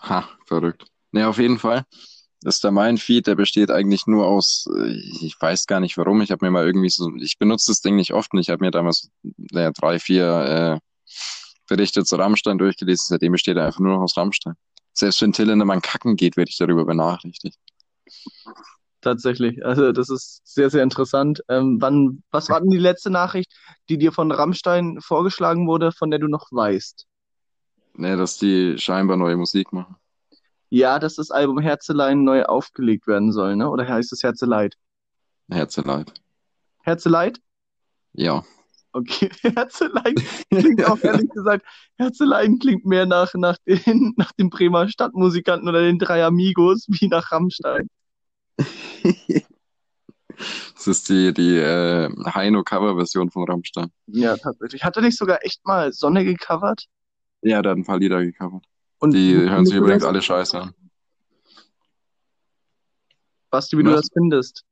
Ha, 0.00 0.28
verrückt. 0.46 0.86
Ne, 1.12 1.28
auf 1.28 1.38
jeden 1.38 1.58
Fall. 1.58 1.84
Das 2.40 2.56
ist 2.56 2.64
der 2.64 2.72
mein 2.72 2.98
Feed, 2.98 3.28
der 3.28 3.36
besteht 3.36 3.70
eigentlich 3.70 4.06
nur 4.06 4.26
aus, 4.26 4.66
äh, 4.76 4.96
ich 5.20 5.36
weiß 5.38 5.66
gar 5.66 5.78
nicht 5.78 5.96
warum, 5.96 6.22
ich 6.22 6.32
habe 6.32 6.44
mir 6.44 6.50
mal 6.50 6.66
irgendwie 6.66 6.88
so, 6.88 7.14
ich 7.16 7.38
benutze 7.38 7.70
das 7.70 7.80
Ding 7.80 7.94
nicht 7.94 8.12
oft 8.12 8.32
und 8.32 8.40
ich 8.40 8.50
habe 8.50 8.64
mir 8.64 8.72
damals 8.72 9.10
naja, 9.22 9.70
drei, 9.70 10.00
vier 10.00 10.80
äh, 10.80 11.14
Berichte 11.68 12.04
zu 12.04 12.16
Rammstein 12.16 12.58
durchgelesen, 12.58 13.06
seitdem 13.08 13.32
besteht 13.32 13.56
er 13.56 13.66
einfach 13.66 13.80
nur 13.80 13.94
noch 13.94 14.02
aus 14.02 14.16
Rammstein. 14.16 14.54
Selbst 14.92 15.22
wenn 15.22 15.32
Till 15.32 15.48
in 15.50 15.58
Mann 15.58 15.80
kacken 15.80 16.16
geht, 16.16 16.36
werde 16.36 16.50
ich 16.50 16.58
darüber 16.58 16.84
benachrichtigt. 16.84 17.58
Tatsächlich, 19.02 19.64
also 19.66 19.90
das 19.90 20.08
ist 20.08 20.42
sehr, 20.44 20.70
sehr 20.70 20.84
interessant. 20.84 21.42
Ähm, 21.48 21.78
wann, 21.80 22.22
was 22.30 22.48
war 22.48 22.60
denn 22.60 22.70
die 22.70 22.78
letzte 22.78 23.10
Nachricht, 23.10 23.52
die 23.88 23.98
dir 23.98 24.12
von 24.12 24.30
Rammstein 24.30 25.00
vorgeschlagen 25.00 25.66
wurde, 25.66 25.90
von 25.90 26.10
der 26.10 26.20
du 26.20 26.28
noch 26.28 26.46
weißt? 26.52 27.04
Ne, 27.94 28.16
dass 28.16 28.38
die 28.38 28.78
scheinbar 28.78 29.16
neue 29.16 29.36
Musik 29.36 29.72
machen. 29.72 29.96
Ja, 30.70 31.00
dass 31.00 31.16
das 31.16 31.32
Album 31.32 31.58
Herzelein 31.58 32.22
neu 32.22 32.44
aufgelegt 32.44 33.08
werden 33.08 33.32
soll, 33.32 33.56
ne? 33.56 33.68
Oder 33.68 33.88
heißt 33.88 34.12
es 34.12 34.22
Herzeleid? 34.22 34.76
Herzeleid. 35.50 36.14
Herzeleid? 36.84 37.40
Ja. 38.12 38.44
Okay, 38.92 39.30
Herzelein 39.42 40.14
klingt 40.48 40.84
auch 40.84 41.02
ehrlich 41.02 41.28
gesagt, 41.34 41.66
Herzelein 41.98 42.60
klingt 42.60 42.86
mehr 42.86 43.06
nach, 43.06 43.34
nach, 43.34 43.56
den, 43.66 44.14
nach 44.16 44.30
den 44.32 44.48
Bremer 44.48 44.88
Stadtmusikanten 44.88 45.68
oder 45.68 45.82
den 45.82 45.98
drei 45.98 46.24
Amigos 46.24 46.86
wie 46.88 47.08
nach 47.08 47.32
Rammstein. 47.32 47.88
das 50.74 50.86
ist 50.86 51.08
die, 51.08 51.32
die 51.32 51.56
äh, 51.56 52.08
Heino-Cover-Version 52.34 53.30
von 53.30 53.44
Rammstein. 53.48 53.90
Ja, 54.06 54.36
tatsächlich. 54.36 54.84
Hat 54.84 54.96
er 54.96 55.02
nicht 55.02 55.16
sogar 55.16 55.44
echt 55.44 55.64
mal 55.66 55.92
Sonne 55.92 56.24
gecovert? 56.24 56.84
Ja, 57.42 57.62
der 57.62 57.72
hat 57.72 57.78
ein 57.78 57.84
paar 57.84 57.98
Lieder 57.98 58.22
gecovert. 58.22 58.64
Und 58.98 59.12
die 59.12 59.34
hören 59.34 59.66
sich 59.66 59.74
übrigens 59.74 60.04
alle 60.04 60.22
scheiße 60.22 60.60
an. 60.60 60.74
Basti, 63.50 63.76
wie 63.76 63.84
Was? 63.84 63.90
du 63.90 63.96
das 63.96 64.08
findest. 64.12 64.64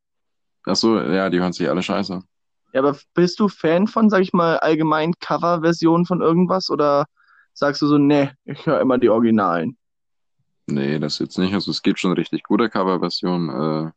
Ach 0.66 0.76
so, 0.76 1.00
ja, 1.00 1.28
die 1.30 1.40
hören 1.40 1.52
sich 1.52 1.68
alle 1.68 1.82
scheiße 1.82 2.14
an. 2.14 2.24
Ja, 2.72 2.80
aber 2.80 2.96
bist 3.14 3.40
du 3.40 3.48
Fan 3.48 3.88
von, 3.88 4.08
sag 4.08 4.20
ich 4.20 4.32
mal, 4.32 4.58
allgemein 4.58 5.12
Coverversionen 5.18 6.06
von 6.06 6.20
irgendwas 6.20 6.70
oder 6.70 7.06
sagst 7.52 7.82
du 7.82 7.88
so, 7.88 7.98
nee, 7.98 8.30
ich 8.44 8.64
höre 8.66 8.80
immer 8.80 8.98
die 8.98 9.08
Originalen? 9.08 9.76
Nee, 10.70 10.98
das 10.98 11.18
jetzt 11.18 11.38
nicht. 11.38 11.54
Also 11.54 11.70
es 11.70 11.82
gibt 11.82 11.98
schon 11.98 12.12
richtig 12.12 12.44
gute 12.44 12.68
Coverversionen, 12.68 13.88
äh, 13.88 13.90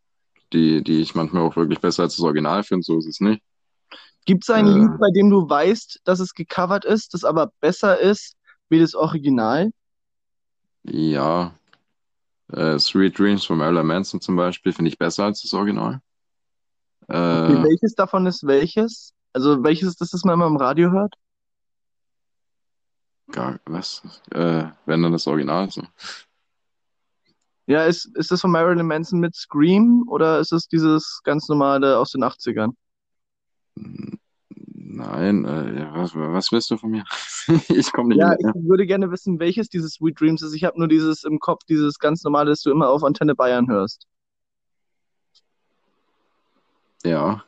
die, 0.54 0.84
die 0.84 1.02
ich 1.02 1.16
manchmal 1.16 1.44
auch 1.44 1.56
wirklich 1.56 1.80
besser 1.80 2.04
als 2.04 2.16
das 2.16 2.26
Original 2.26 2.64
finde, 2.64 2.84
so 2.84 2.98
ist 2.98 3.08
es 3.08 3.20
nicht. 3.20 3.42
Gibt 4.26 4.44
es 4.44 4.50
ein 4.50 4.68
äh, 4.68 4.72
Lied, 4.72 5.00
bei 5.00 5.10
dem 5.12 5.30
du 5.30 5.50
weißt, 5.50 6.02
dass 6.06 6.20
es 6.20 6.34
gecovert 6.34 6.86
ist, 6.86 7.14
das 7.14 7.24
aber 7.24 7.52
besser 7.60 8.00
ist 8.00 8.36
wie 8.70 8.80
das 8.80 8.96
Original? 8.96 9.72
Ja. 10.84 11.54
Äh, 12.52 12.80
Sweet 12.80 13.18
Dreams 13.18 13.46
von 13.46 13.58
Marilyn 13.58 13.88
Manson 13.88 14.22
zum 14.22 14.36
Beispiel 14.36 14.74
finde 14.74 14.90
ich 14.90 14.98
besser 14.98 15.26
als 15.26 15.42
das 15.42 15.54
Original. 15.54 16.02
Okay, 17.08 17.54
äh, 17.54 17.64
welches 17.64 17.96
davon 17.96 18.26
ist 18.26 18.46
welches? 18.46 19.14
Also 19.34 19.64
welches 19.64 19.90
ist 19.90 20.02
das, 20.02 20.12
das 20.12 20.24
man 20.24 20.36
immer 20.36 20.48
im 20.48 20.58
Radio 20.58 20.92
hört? 20.92 21.16
Gar, 23.32 23.60
was? 23.66 24.04
Äh, 24.32 24.66
wenn 24.86 25.02
dann 25.02 25.12
das 25.12 25.28
Original 25.28 25.70
so. 25.70 25.82
Ja, 27.66 27.86
ist, 27.86 28.10
ist 28.18 28.32
das 28.32 28.42
von 28.42 28.52
Marilyn 28.52 28.86
Manson 28.86 29.20
mit 29.20 29.36
Scream 29.36 30.04
oder 30.08 30.40
ist 30.40 30.52
es 30.52 30.68
dieses 30.68 31.22
ganz 31.24 31.48
normale 31.48 31.98
aus 31.98 32.12
den 32.12 32.24
80ern? 32.24 32.74
Nein, 33.76 35.46
äh, 35.46 35.88
was, 35.94 36.14
was 36.14 36.52
willst 36.52 36.70
du 36.72 36.78
von 36.78 36.92
mir? 36.92 37.04
ich 37.70 37.92
komme 37.92 38.10
nicht 38.10 38.20
Ja, 38.20 38.30
mit, 38.30 38.40
ich 38.42 38.70
würde 38.70 38.86
gerne 38.86 39.10
wissen, 39.12 39.40
welches 39.40 39.70
dieses 39.70 39.94
Sweet 39.94 40.20
Dreams 40.20 40.42
ist. 40.42 40.54
Ich 40.54 40.64
habe 40.66 40.78
nur 40.78 40.88
dieses 40.88 41.24
im 41.24 41.40
Kopf, 41.40 41.62
dieses 41.68 41.98
ganz 42.00 42.24
normale, 42.24 42.52
das 42.52 42.62
du 42.62 42.72
immer 42.72 42.90
auf 42.90 43.04
Antenne 43.04 43.34
Bayern 43.34 43.68
hörst. 43.70 44.08
Ja. 47.04 47.44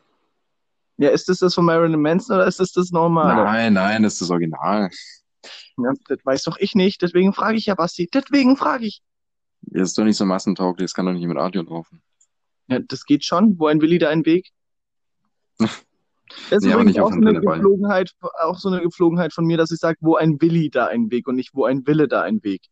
Ja, 0.98 1.10
ist 1.10 1.28
das 1.28 1.38
das 1.38 1.54
von 1.54 1.66
Marilyn 1.66 2.00
Manson 2.00 2.36
oder 2.36 2.46
ist 2.46 2.58
das 2.58 2.72
das 2.72 2.90
normale? 2.90 3.44
Nein, 3.44 3.74
nein, 3.74 4.02
das 4.02 4.14
ist 4.14 4.22
das 4.22 4.30
Original. 4.30 4.90
Ja, 5.76 5.92
das 6.08 6.18
weiß 6.24 6.42
doch 6.44 6.56
ich 6.58 6.74
nicht, 6.74 7.02
deswegen 7.02 7.34
frage 7.34 7.58
ich 7.58 7.66
ja, 7.66 7.74
Basti. 7.74 8.08
Deswegen 8.12 8.56
frage 8.56 8.86
ich. 8.86 9.02
Das 9.66 9.90
ist 9.90 9.98
doch 9.98 10.04
nicht 10.04 10.16
so 10.16 10.24
massentauglich, 10.24 10.86
das 10.86 10.94
kann 10.94 11.06
doch 11.06 11.12
nicht 11.12 11.22
im 11.22 11.36
Radio 11.36 11.62
laufen. 11.62 12.00
Ja, 12.68 12.80
das 12.80 13.04
geht 13.04 13.24
schon. 13.24 13.58
Wo 13.58 13.66
ein 13.66 13.80
Willi, 13.80 13.98
da 13.98 14.10
ein 14.10 14.24
Weg. 14.24 14.50
Das 16.50 16.64
ist 16.64 16.68
ja, 16.68 16.74
übrigens 16.74 16.98
auch 16.98 17.12
so, 17.12 17.20
eine 17.20 17.40
Geflogenheit, 17.40 18.10
auch 18.40 18.58
so 18.58 18.68
eine 18.68 18.82
Geflogenheit 18.82 19.32
von 19.32 19.44
mir, 19.44 19.56
dass 19.56 19.70
ich 19.70 19.78
sage, 19.78 19.96
wo 20.00 20.16
ein 20.16 20.40
Willi, 20.40 20.70
da 20.70 20.86
ein 20.86 21.08
Weg 21.12 21.28
und 21.28 21.36
nicht 21.36 21.54
wo 21.54 21.66
ein 21.66 21.86
Wille, 21.86 22.08
da 22.08 22.22
ein 22.22 22.42
Weg. 22.42 22.62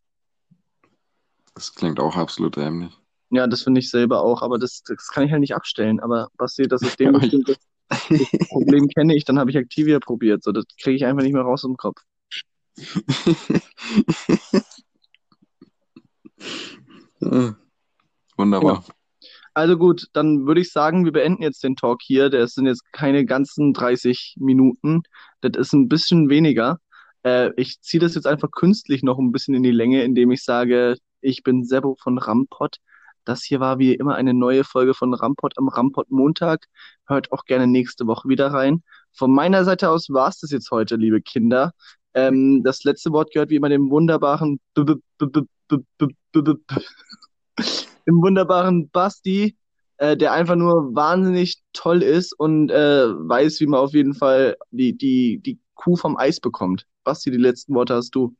Das 1.53 1.73
klingt 1.73 2.01
auch 2.01 2.17
absolut 2.17 2.57
dämlich. 2.57 2.91
Ja, 3.31 3.47
das 3.47 3.61
finde 3.63 3.79
ich 3.79 3.89
selber 3.89 4.21
auch, 4.21 4.41
aber 4.41 4.59
das, 4.59 4.83
das 4.83 5.07
kann 5.07 5.23
ich 5.23 5.31
halt 5.31 5.39
nicht 5.39 5.55
abstellen. 5.55 6.01
Aber 6.01 6.27
Basti, 6.37 6.67
das 6.67 6.81
ist 6.81 6.99
dem 6.99 7.13
das, 7.13 7.29
das 7.89 8.49
Problem 8.49 8.89
kenne 8.89 9.15
ich, 9.15 9.23
dann 9.23 9.39
habe 9.39 9.49
ich 9.51 9.55
Activia 9.55 9.99
probiert. 9.99 10.43
So, 10.43 10.51
das 10.51 10.65
kriege 10.81 10.97
ich 10.97 11.05
einfach 11.05 11.23
nicht 11.23 11.33
mehr 11.33 11.43
raus 11.43 11.63
im 11.63 11.77
Kopf. 11.77 12.01
Wunderbar. 18.37 18.83
Ja. 18.87 18.93
Also 19.53 19.77
gut, 19.77 20.07
dann 20.11 20.45
würde 20.45 20.59
ich 20.59 20.71
sagen, 20.71 21.05
wir 21.05 21.13
beenden 21.13 21.41
jetzt 21.41 21.63
den 21.63 21.77
Talk 21.77 22.01
hier. 22.01 22.29
Das 22.29 22.53
sind 22.53 22.67
jetzt 22.67 22.91
keine 22.91 23.25
ganzen 23.25 23.73
30 23.73 24.35
Minuten. 24.37 25.03
Das 25.39 25.53
ist 25.55 25.73
ein 25.73 25.87
bisschen 25.87 26.27
weniger. 26.29 26.79
Äh, 27.23 27.51
ich 27.55 27.79
ziehe 27.81 28.01
das 28.01 28.15
jetzt 28.15 28.27
einfach 28.27 28.51
künstlich 28.51 29.01
noch 29.01 29.17
ein 29.17 29.31
bisschen 29.31 29.55
in 29.55 29.63
die 29.63 29.71
Länge, 29.71 30.03
indem 30.03 30.31
ich 30.31 30.43
sage, 30.43 30.97
ich 31.21 31.41
bin 31.41 31.63
Sebo 31.63 31.95
von 31.99 32.17
Rampot. 32.17 32.77
Das 33.23 33.43
hier 33.43 33.59
war 33.61 33.79
wie 33.79 33.95
immer 33.95 34.15
eine 34.15 34.33
neue 34.33 34.63
Folge 34.65 34.93
von 34.93 35.13
Rampot 35.13 35.57
am 35.57 35.69
Rampot 35.69 36.11
Montag. 36.11 36.65
Hört 37.07 37.31
auch 37.31 37.45
gerne 37.45 37.65
nächste 37.65 38.07
Woche 38.07 38.27
wieder 38.29 38.47
rein. 38.53 38.83
Von 39.15 39.31
meiner 39.33 39.63
Seite 39.65 39.89
aus 39.89 40.09
war 40.09 40.29
es 40.29 40.39
das 40.39 40.51
jetzt 40.51 40.71
heute, 40.71 40.95
liebe 40.95 41.21
Kinder. 41.21 41.71
Ähm, 42.13 42.63
das 42.63 42.83
letzte 42.83 43.11
Wort 43.11 43.31
gehört 43.31 43.49
wie 43.49 43.55
immer 43.55 43.69
dem 43.69 43.89
wunderbaren 43.89 44.59
dem 48.07 48.21
wunderbaren 48.21 48.89
Basti, 48.89 49.57
äh, 49.97 50.17
der 50.17 50.33
einfach 50.33 50.55
nur 50.55 50.95
wahnsinnig 50.95 51.61
toll 51.73 52.03
ist 52.03 52.37
und 52.37 52.69
äh, 52.71 53.07
weiß, 53.07 53.59
wie 53.61 53.67
man 53.67 53.79
auf 53.79 53.93
jeden 53.93 54.13
Fall 54.13 54.57
die, 54.71 54.97
die, 54.97 55.39
die 55.39 55.59
Kuh 55.75 55.95
vom 55.95 56.17
Eis 56.17 56.39
bekommt. 56.39 56.85
Basti, 57.03 57.31
die 57.31 57.37
letzten 57.37 57.73
Worte 57.73 57.95
hast 57.95 58.11
du. 58.15 58.35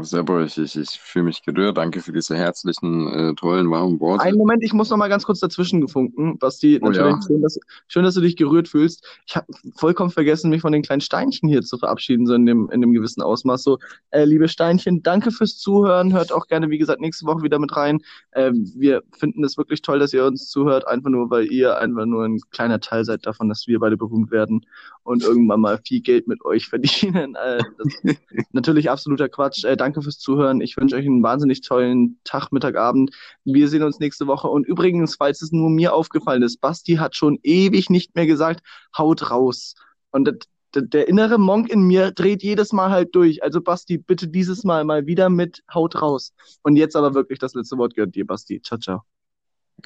Selber, 0.00 0.44
ich, 0.44 0.58
ich, 0.58 0.76
ich 0.76 0.90
fühle 1.00 1.26
mich 1.26 1.42
gerührt. 1.42 1.76
Danke 1.76 2.00
für 2.00 2.12
diese 2.12 2.36
herzlichen, 2.36 3.08
äh, 3.08 3.34
tollen, 3.34 3.70
warmen 3.70 4.00
Worte. 4.00 4.24
Einen 4.24 4.38
Moment, 4.38 4.62
ich 4.62 4.72
muss 4.72 4.90
noch 4.90 4.96
mal 4.96 5.08
ganz 5.08 5.24
kurz 5.24 5.40
dazwischen 5.40 5.80
gefunken. 5.80 6.38
Basti, 6.38 6.78
oh, 6.82 6.86
natürlich 6.86 7.12
ja. 7.12 7.22
schön, 7.26 7.42
dass, 7.42 7.58
schön, 7.88 8.04
dass 8.04 8.14
du 8.14 8.20
dich 8.20 8.36
gerührt 8.36 8.68
fühlst. 8.68 9.04
Ich 9.26 9.36
habe 9.36 9.46
vollkommen 9.76 10.10
vergessen, 10.10 10.50
mich 10.50 10.60
von 10.60 10.72
den 10.72 10.82
kleinen 10.82 11.00
Steinchen 11.00 11.48
hier 11.48 11.62
zu 11.62 11.78
verabschieden, 11.78 12.26
so 12.26 12.34
in 12.34 12.46
dem, 12.46 12.70
in 12.70 12.80
dem 12.80 12.92
gewissen 12.92 13.22
Ausmaß. 13.22 13.62
So, 13.62 13.78
äh, 14.10 14.24
liebe 14.24 14.48
Steinchen, 14.48 15.02
danke 15.02 15.30
fürs 15.30 15.58
Zuhören. 15.58 16.12
Hört 16.12 16.32
auch 16.32 16.46
gerne, 16.46 16.70
wie 16.70 16.78
gesagt, 16.78 17.00
nächste 17.00 17.26
Woche 17.26 17.42
wieder 17.42 17.58
mit 17.58 17.76
rein. 17.76 18.00
Äh, 18.32 18.52
wir 18.74 19.02
finden 19.12 19.44
es 19.44 19.56
wirklich 19.56 19.82
toll, 19.82 19.98
dass 19.98 20.12
ihr 20.12 20.24
uns 20.24 20.48
zuhört, 20.48 20.86
einfach 20.86 21.10
nur, 21.10 21.30
weil 21.30 21.46
ihr 21.46 21.78
einfach 21.78 22.06
nur 22.06 22.24
ein 22.24 22.40
kleiner 22.50 22.80
Teil 22.80 23.04
seid 23.04 23.26
davon, 23.26 23.48
dass 23.48 23.66
wir 23.66 23.78
beide 23.78 23.96
berühmt 23.96 24.30
werden 24.30 24.66
und 25.02 25.22
irgendwann 25.22 25.60
mal 25.60 25.78
viel 25.84 26.00
Geld 26.00 26.26
mit 26.26 26.44
euch 26.44 26.68
verdienen. 26.68 27.36
Äh, 27.36 27.62
natürlich 28.52 28.90
absoluter 28.90 29.28
Quatsch. 29.28 29.64
Äh, 29.76 29.84
danke 29.86 30.02
fürs 30.02 30.18
Zuhören. 30.18 30.60
Ich 30.60 30.76
wünsche 30.76 30.96
euch 30.96 31.06
einen 31.06 31.22
wahnsinnig 31.22 31.60
tollen 31.60 32.18
Tag, 32.24 32.50
Mittag, 32.50 32.76
Abend. 32.76 33.14
Wir 33.44 33.68
sehen 33.68 33.82
uns 33.82 33.98
nächste 33.98 34.26
Woche. 34.26 34.48
Und 34.48 34.66
übrigens, 34.66 35.16
falls 35.16 35.42
es 35.42 35.52
nur 35.52 35.70
mir 35.70 35.94
aufgefallen 35.94 36.42
ist, 36.42 36.60
Basti 36.60 36.94
hat 36.94 37.14
schon 37.14 37.38
ewig 37.42 37.90
nicht 37.90 38.14
mehr 38.14 38.26
gesagt, 38.26 38.62
haut 38.96 39.30
raus. 39.30 39.74
Und 40.10 40.24
das, 40.26 40.36
der 40.74 41.08
innere 41.08 41.38
Monk 41.38 41.68
in 41.68 41.82
mir 41.82 42.10
dreht 42.10 42.42
jedes 42.42 42.72
Mal 42.72 42.90
halt 42.90 43.14
durch. 43.14 43.42
Also 43.42 43.60
Basti, 43.60 43.98
bitte 43.98 44.28
dieses 44.28 44.64
Mal 44.64 44.84
mal 44.84 45.06
wieder 45.06 45.28
mit 45.28 45.62
Haut 45.72 46.00
raus. 46.00 46.32
Und 46.62 46.76
jetzt 46.76 46.96
aber 46.96 47.14
wirklich 47.14 47.38
das 47.38 47.54
letzte 47.54 47.76
Wort 47.78 47.94
gehört 47.94 48.14
dir, 48.14 48.26
Basti. 48.26 48.60
Ciao, 48.62 48.78
ciao. 48.78 49.02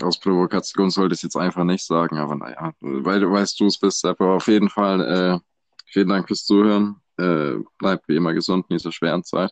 Aus 0.01 0.21
Provokation 0.21 0.91
sollte 0.91 1.15
ich 1.15 1.19
es 1.19 1.23
jetzt 1.23 1.37
einfach 1.37 1.65
nicht 1.65 1.85
sagen, 1.85 2.17
aber 2.19 2.37
naja, 2.37 2.73
weil 2.81 3.19
du 3.19 3.31
weißt, 3.31 3.59
du 3.59 3.67
es 3.67 3.77
bist, 3.77 4.05
aber 4.05 4.37
auf 4.37 4.47
jeden 4.47 4.69
Fall 4.69 5.01
äh, 5.01 5.39
vielen 5.87 6.09
Dank 6.09 6.29
fürs 6.29 6.45
Zuhören. 6.45 7.01
Äh, 7.19 7.57
bleibt 7.77 8.09
wie 8.09 8.17
immer 8.17 8.33
gesund 8.33 8.67
in 8.69 8.77
dieser 8.77 8.93
schweren 8.93 9.25
Zeit. 9.25 9.51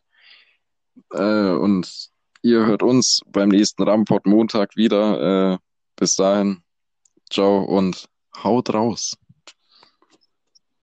Äh, 1.12 1.50
und 1.50 2.10
ihr 2.42 2.66
hört 2.66 2.82
uns 2.82 3.20
beim 3.26 3.48
nächsten 3.48 3.82
Ramport 3.82 4.26
Montag 4.26 4.76
wieder. 4.76 5.54
Äh, 5.54 5.58
bis 5.96 6.16
dahin, 6.16 6.62
ciao 7.30 7.64
und 7.64 8.08
haut 8.42 8.72
raus. 8.72 9.16